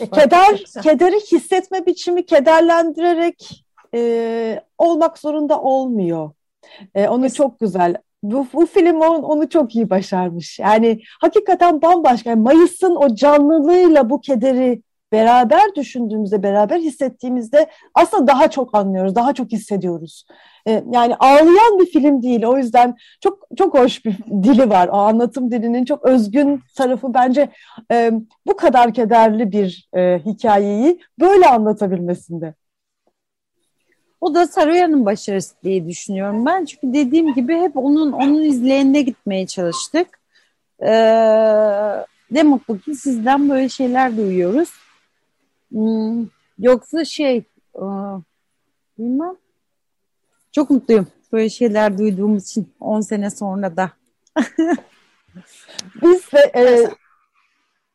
E, 0.00 0.10
keder, 0.10 0.64
kederi 0.82 1.20
hissetme 1.20 1.86
biçimi 1.86 2.26
kederlendirerek 2.26 3.64
e, 3.94 4.60
olmak 4.78 5.18
zorunda 5.18 5.60
olmuyor. 5.60 6.30
E, 6.94 7.08
onu 7.08 7.32
çok 7.32 7.60
güzel. 7.60 7.96
Bu, 8.24 8.46
bu 8.52 8.66
film 8.66 9.00
on, 9.00 9.22
onu 9.22 9.48
çok 9.48 9.74
iyi 9.76 9.90
başarmış. 9.90 10.58
Yani 10.58 11.00
hakikaten 11.20 11.82
bambaşka. 11.82 12.30
Yani 12.30 12.42
Mayıs'ın 12.42 12.96
o 12.96 13.14
canlılığıyla 13.14 14.10
bu 14.10 14.20
kederi 14.20 14.82
beraber 15.12 15.74
düşündüğümüzde, 15.76 16.42
beraber 16.42 16.78
hissettiğimizde 16.78 17.66
aslında 17.94 18.26
daha 18.26 18.50
çok 18.50 18.74
anlıyoruz, 18.74 19.14
daha 19.14 19.32
çok 19.34 19.52
hissediyoruz. 19.52 20.26
Ee, 20.68 20.84
yani 20.92 21.16
ağlayan 21.16 21.78
bir 21.80 21.86
film 21.86 22.22
değil. 22.22 22.44
O 22.44 22.58
yüzden 22.58 22.96
çok 23.20 23.38
çok 23.58 23.78
hoş 23.78 24.04
bir 24.04 24.18
dili 24.42 24.70
var. 24.70 24.88
O 24.88 24.96
anlatım 24.96 25.50
dilinin 25.50 25.84
çok 25.84 26.04
özgün 26.04 26.62
tarafı 26.76 27.14
bence 27.14 27.48
e, 27.92 28.12
bu 28.46 28.56
kadar 28.56 28.94
kederli 28.94 29.52
bir 29.52 29.88
e, 29.96 30.18
hikayeyi 30.26 31.00
böyle 31.20 31.46
anlatabilmesinde. 31.48 32.54
O 34.24 34.34
da 34.34 34.46
Saroyan'ın 34.46 35.06
başarısı 35.06 35.54
diye 35.64 35.88
düşünüyorum 35.88 36.46
ben. 36.46 36.64
Çünkü 36.64 36.92
dediğim 36.92 37.34
gibi 37.34 37.56
hep 37.56 37.76
onun 37.76 38.12
onun 38.12 38.42
izleyenine 38.42 39.02
gitmeye 39.02 39.46
çalıştık. 39.46 40.18
Ee, 40.80 40.90
ne 42.30 42.42
mutlu 42.42 42.78
ki 42.78 42.94
sizden 42.94 43.50
böyle 43.50 43.68
şeyler 43.68 44.16
duyuyoruz. 44.16 44.68
Hmm, 45.72 46.26
yoksa 46.58 47.04
şey 47.04 47.44
aa, 47.74 48.18
bilmem. 48.98 49.36
Çok 50.52 50.70
mutluyum 50.70 51.06
böyle 51.32 51.48
şeyler 51.48 51.98
duyduğum 51.98 52.36
için 52.36 52.72
10 52.80 53.00
sene 53.00 53.30
sonra 53.30 53.76
da. 53.76 53.90
Biz 56.02 56.32
de 56.32 56.52
e, 56.56 56.90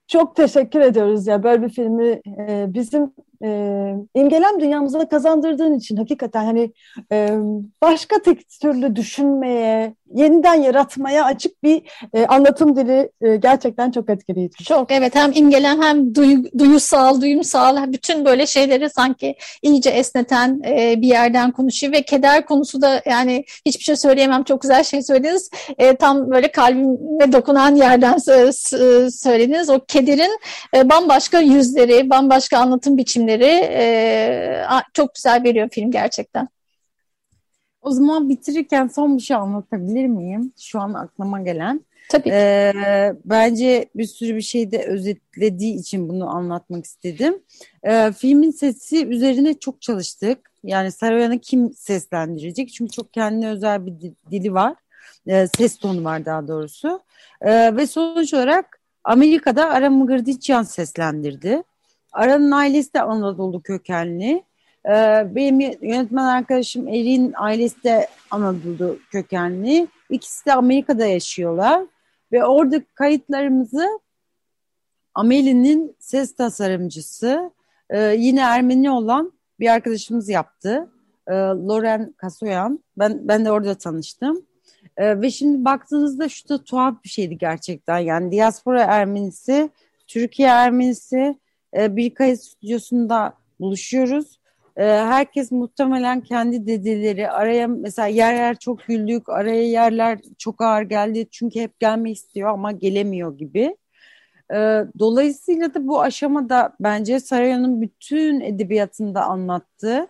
çok 0.08 0.36
teşekkür 0.36 0.80
ediyoruz 0.80 1.28
ya 1.28 1.44
böyle 1.44 1.62
bir 1.62 1.70
filmi 1.70 2.22
e, 2.28 2.66
bizim 2.68 3.14
e, 3.44 3.50
imgelem 4.16 4.60
dünyamıza 4.60 5.10
kazandırdığın 5.10 5.78
için 5.78 5.98
hakikaten 5.98 6.46
hani 6.46 6.72
e, 7.12 7.30
başka 7.82 8.22
tek 8.22 8.50
türlü 8.62 8.96
düşünmeye, 8.96 9.94
yeniden 10.16 10.54
yaratmaya 10.54 11.26
açık 11.26 11.64
bir 11.64 11.82
e, 12.14 12.26
anlatım 12.26 12.76
dili 12.76 13.12
e, 13.22 13.36
gerçekten 13.36 13.92
çok 13.92 14.10
etkileyici. 14.10 14.64
Çok 14.64 14.92
evet 14.92 15.16
hem 15.16 15.32
imgelen 15.36 15.82
hem 15.82 16.16
duy, 16.16 16.38
duyusal, 16.58 17.22
duyumsal 17.22 17.94
bütün 17.94 18.26
böyle 18.26 18.48
şeyleri 18.48 18.90
sanki 18.90 19.36
iyice 19.62 19.90
esneten 19.90 20.62
e, 20.66 21.02
bir 21.02 21.08
yerden 21.08 21.52
konuşuyor 21.52 21.94
ve 21.94 22.02
keder 22.02 22.46
konusu 22.46 22.82
da 22.82 23.02
yani 23.06 23.46
hiçbir 23.66 23.84
şey 23.84 23.96
söyleyemem 23.96 24.44
çok 24.44 24.62
güzel 24.62 24.84
şey 24.84 25.02
söylediniz. 25.02 25.50
E, 25.78 25.96
tam 25.96 26.32
böyle 26.32 26.52
kalbime 26.52 27.32
dokunan 27.32 27.76
yerden 27.76 28.18
söylediniz. 29.10 29.70
O 29.70 29.80
kederin 29.88 30.40
e, 30.76 30.90
bambaşka 30.90 31.40
yüzleri, 31.40 32.10
bambaşka 32.10 32.58
anlatım 32.58 32.98
biçimleri 32.98 33.29
e, 33.34 34.64
çok 34.94 35.16
güzel 35.16 35.44
veriyor 35.44 35.70
film 35.72 35.92
gerçekten. 35.92 36.48
O 37.82 37.92
zaman 37.92 38.30
bitirirken 38.30 38.88
son 38.88 39.18
bir 39.18 39.22
şey 39.22 39.38
anlatabilir 39.38 40.06
miyim? 40.06 40.54
Şu 40.60 40.80
an 40.80 40.94
aklıma 40.94 41.42
gelen. 41.42 41.86
Tabii. 42.10 42.30
Ee, 42.30 43.14
bence 43.26 43.90
bir 43.96 44.06
sürü 44.06 44.36
bir 44.36 44.42
şey 44.42 44.72
de 44.72 44.84
özetlediği 44.84 45.76
için 45.80 46.10
bunu 46.10 46.30
anlatmak 46.30 46.86
istedim. 46.86 47.40
Ee, 47.84 48.12
filmin 48.18 48.52
sesi 48.52 49.06
üzerine 49.08 49.54
çok 49.54 49.82
çalıştık. 49.82 50.52
Yani 50.64 50.92
Saroyan'ı 50.92 51.40
kim 51.40 51.74
seslendirecek? 51.74 52.70
Çünkü 52.74 52.92
çok 52.92 53.14
kendine 53.14 53.50
özel 53.50 53.86
bir 53.86 53.94
dili 54.32 54.54
var. 54.54 54.76
Ee, 55.28 55.48
ses 55.58 55.78
tonu 55.78 56.04
var 56.04 56.26
daha 56.26 56.48
doğrusu. 56.48 57.00
Ee, 57.42 57.76
ve 57.76 57.88
sonuç 57.88 58.34
olarak 58.34 58.80
Amerika'da 59.04 59.70
Aram 59.70 59.94
Mıgırdiçyan 59.94 60.64
seslendirdi. 60.64 61.64
Aran'ın 62.12 62.52
ailesi 62.52 62.94
de 62.94 63.02
Anadolu 63.02 63.62
kökenli. 63.62 64.44
Ee, 64.86 65.28
benim 65.36 65.60
yönetmen 65.60 66.26
arkadaşım 66.26 66.88
Erin 66.88 67.34
ailesi 67.38 67.84
de 67.84 68.08
Anadolu 68.32 68.98
kökenli. 69.12 69.88
İkisi 70.10 70.46
de 70.46 70.54
Amerika'da 70.54 71.06
yaşıyorlar. 71.06 71.84
Ve 72.32 72.46
orada 72.46 72.82
kayıtlarımızı 72.94 74.00
Ameli'nin 75.14 75.96
ses 76.00 76.36
tasarımcısı 76.36 77.52
e, 77.90 78.00
yine 78.00 78.42
Ermeni 78.42 78.92
olan 78.92 79.34
bir 79.60 79.68
arkadaşımız 79.68 80.30
yaptı. 80.30 80.90
E, 81.28 81.34
Loren 81.34 82.14
Kasoyan. 82.18 82.80
Ben, 82.98 83.28
ben 83.28 83.46
de 83.46 83.52
orada 83.52 83.76
tanıştım. 83.76 84.46
E, 84.98 85.22
ve 85.22 85.32
şimdi 85.32 85.66
baktığınızda 85.66 86.30
şu 86.30 86.50
da 86.50 86.64
tuhaf 86.64 87.04
bir 87.04 87.10
şeydi 87.10 87.38
gerçekten. 87.38 87.98
Yani 87.98 88.32
diaspora 88.32 88.82
Ermenisi, 88.82 89.70
Türkiye 90.08 90.48
Ermenisi, 90.48 91.38
e, 91.78 91.96
bir 91.96 92.14
kayıt 92.14 92.40
stüdyosunda 92.44 93.34
buluşuyoruz. 93.60 94.40
E, 94.78 94.84
herkes 94.84 95.52
muhtemelen 95.52 96.22
kendi 96.22 96.68
dedeleri 96.68 97.32
araya 97.32 97.68
mesela 97.68 98.08
yer 98.08 98.34
yer 98.34 98.56
çok 98.56 98.88
güldük, 98.88 99.30
araya 99.30 99.64
yerler 99.64 100.20
çok 100.38 100.62
ağır 100.62 100.82
geldi 100.82 101.28
çünkü 101.32 101.60
hep 101.60 101.80
gelmek 101.80 102.18
istiyor 102.18 102.50
ama 102.50 102.72
gelemiyor 102.72 103.38
gibi. 103.38 103.78
E, 104.54 104.56
dolayısıyla 105.00 105.74
da 105.74 105.88
bu 105.88 106.02
aşamada 106.02 106.74
bence 106.80 107.20
Sarayon'un 107.20 107.82
bütün 107.82 108.42
edebiyatında 108.42 109.24
anlattığı 109.24 110.08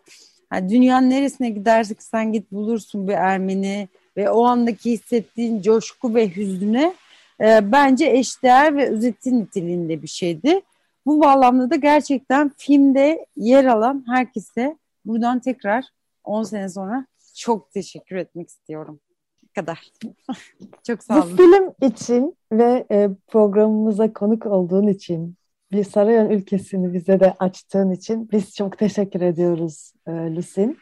yani 0.54 0.70
dünyanın 0.70 1.10
neresine 1.10 1.50
gidersek 1.50 2.04
sen 2.04 2.34
git 2.34 2.52
bulursun 2.52 3.08
bir 3.08 3.14
Ermeni 3.14 3.88
ve 4.18 4.30
o 4.30 4.44
andaki 4.46 4.92
hissettiğin 4.92 5.62
coşku 5.62 6.16
ve 6.16 6.36
hüznüne 6.36 6.94
e, 7.42 7.72
bence 7.72 8.06
eşdeğer 8.06 8.78
ve 8.78 8.90
özeti 8.90 9.40
niteliğinde 9.40 10.02
bir 10.02 10.08
şeydi. 10.08 10.62
Bu 11.10 11.22
bağlamda 11.22 11.70
da 11.70 11.76
gerçekten 11.76 12.52
filmde 12.58 13.26
yer 13.36 13.66
alan 13.66 14.04
herkese 14.08 14.78
buradan 15.06 15.40
tekrar 15.40 15.86
10 16.24 16.44
sene 16.44 16.70
sonra 16.70 17.06
çok 17.36 17.72
teşekkür 17.72 18.16
etmek 18.16 18.50
istiyorum. 18.50 19.00
Bu 19.44 19.48
kadar. 19.56 19.92
çok 20.88 21.04
sağ 21.04 21.24
olun. 21.24 21.32
Bu 21.32 21.38
film 21.38 21.92
için 21.92 22.38
ve 22.52 22.86
e, 22.92 23.10
programımıza 23.28 24.14
konuk 24.14 24.46
olduğun 24.46 24.88
için 24.88 25.36
bir 25.72 25.84
Sarayan 25.84 26.30
ülkesini 26.30 26.94
bize 26.94 27.20
de 27.20 27.34
açtığın 27.40 27.92
için 27.92 28.30
biz 28.32 28.56
çok 28.56 28.78
teşekkür 28.78 29.22
ediyoruz 29.22 29.94
e, 30.08 30.12
Lusin. 30.12 30.78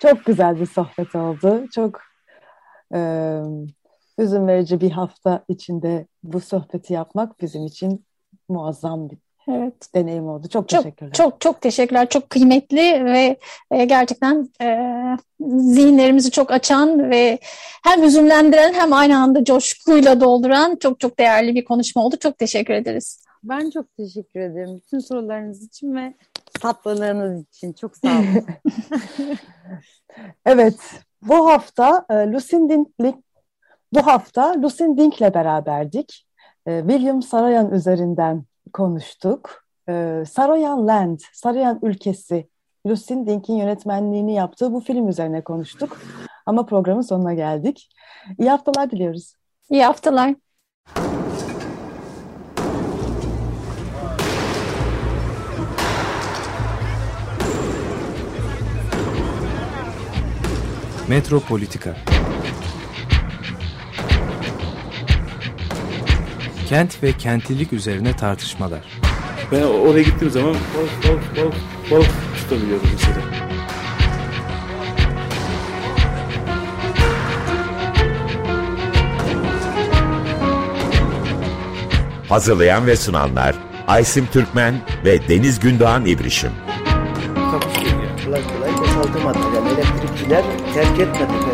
Çok 0.00 0.24
güzel 0.24 0.60
bir 0.60 0.66
sohbet 0.66 1.14
oldu. 1.14 1.66
Çok 1.74 2.00
e, 2.94 2.98
hüzün 4.18 4.46
verici 4.46 4.80
bir 4.80 4.90
hafta 4.90 5.44
içinde 5.48 6.06
bu 6.22 6.40
sohbeti 6.40 6.92
yapmak 6.92 7.40
bizim 7.40 7.66
için 7.66 8.04
muazzam 8.48 9.10
bir 9.10 9.18
Evet. 9.50 9.94
deneyim 9.94 10.28
oldu. 10.28 10.48
Çok, 10.48 10.68
çok 10.68 10.82
teşekkürler. 10.82 11.12
Çok 11.12 11.40
çok 11.40 11.60
teşekkürler. 11.60 12.08
Çok 12.08 12.30
kıymetli 12.30 13.04
ve 13.04 13.36
e, 13.70 13.84
gerçekten 13.84 14.48
e, 14.62 14.78
zihinlerimizi 15.48 16.30
çok 16.30 16.50
açan 16.50 17.10
ve 17.10 17.38
hem 17.84 18.02
hüzünlendiren 18.02 18.72
hem 18.72 18.92
aynı 18.92 19.18
anda 19.18 19.44
coşkuyla 19.44 20.20
dolduran 20.20 20.76
çok 20.76 21.00
çok 21.00 21.18
değerli 21.18 21.54
bir 21.54 21.64
konuşma 21.64 22.04
oldu. 22.04 22.16
Çok 22.20 22.38
teşekkür 22.38 22.74
ederiz. 22.74 23.24
Ben 23.42 23.70
çok 23.70 23.96
teşekkür 23.96 24.40
ederim. 24.40 24.80
Bütün 24.84 24.98
sorularınız 24.98 25.62
için 25.62 25.94
ve 25.94 26.14
tatlılığınız 26.60 27.44
için. 27.46 27.72
Çok 27.72 27.96
sağ 27.96 28.08
olun. 28.08 28.46
evet. 30.46 30.76
Bu 31.22 31.50
hafta 31.50 32.06
e, 32.10 32.14
Lucinda 32.14 32.74
Dink 32.74 32.88
bu 33.92 34.06
hafta 34.06 34.62
Lucinda 34.62 35.02
Dink'le 35.02 35.34
beraberdik. 35.34 36.26
E, 36.66 36.80
William 36.80 37.22
Sarayan 37.22 37.72
üzerinden 37.72 38.44
konuştuk. 38.72 39.64
Ee, 39.88 40.24
Saroyan 40.30 40.86
Land, 40.86 41.20
Saroyan 41.32 41.78
ülkesi, 41.82 42.48
Lucien 42.86 43.26
Dink'in 43.26 43.54
yönetmenliğini 43.54 44.34
yaptığı 44.34 44.72
bu 44.72 44.80
film 44.80 45.08
üzerine 45.08 45.44
konuştuk. 45.44 46.00
Ama 46.46 46.66
programın 46.66 47.02
sonuna 47.02 47.34
geldik. 47.34 47.90
İyi 48.38 48.50
haftalar 48.50 48.90
diliyoruz. 48.90 49.34
İyi 49.70 49.84
haftalar. 49.84 50.34
Metropolitika 61.08 61.96
Kent 66.70 67.02
ve 67.02 67.12
kentlilik 67.12 67.72
üzerine 67.72 68.16
tartışmalar. 68.16 68.80
Ben 69.52 69.62
oraya 69.62 70.02
gittiğim 70.02 70.32
zaman 70.32 70.54
balık 70.54 71.08
balık 71.08 71.36
balık 71.36 71.54
balık 71.90 72.10
tutabiliyorum 72.36 72.86
mesela. 72.92 73.20
Hazırlayan 82.28 82.86
ve 82.86 82.96
sunanlar 82.96 83.54
Aysim 83.86 84.26
Türkmen 84.32 84.74
ve 85.04 85.28
Deniz 85.28 85.60
Gündoğan 85.60 86.06
İbrişim. 86.06 86.52
Kolay 88.24 88.42
kolay 88.42 88.78
boşaltamadı. 88.78 89.38
Yani 89.56 89.68
elektrikçiler 89.68 90.44
terk 90.74 91.00
etmedi. 91.00 91.49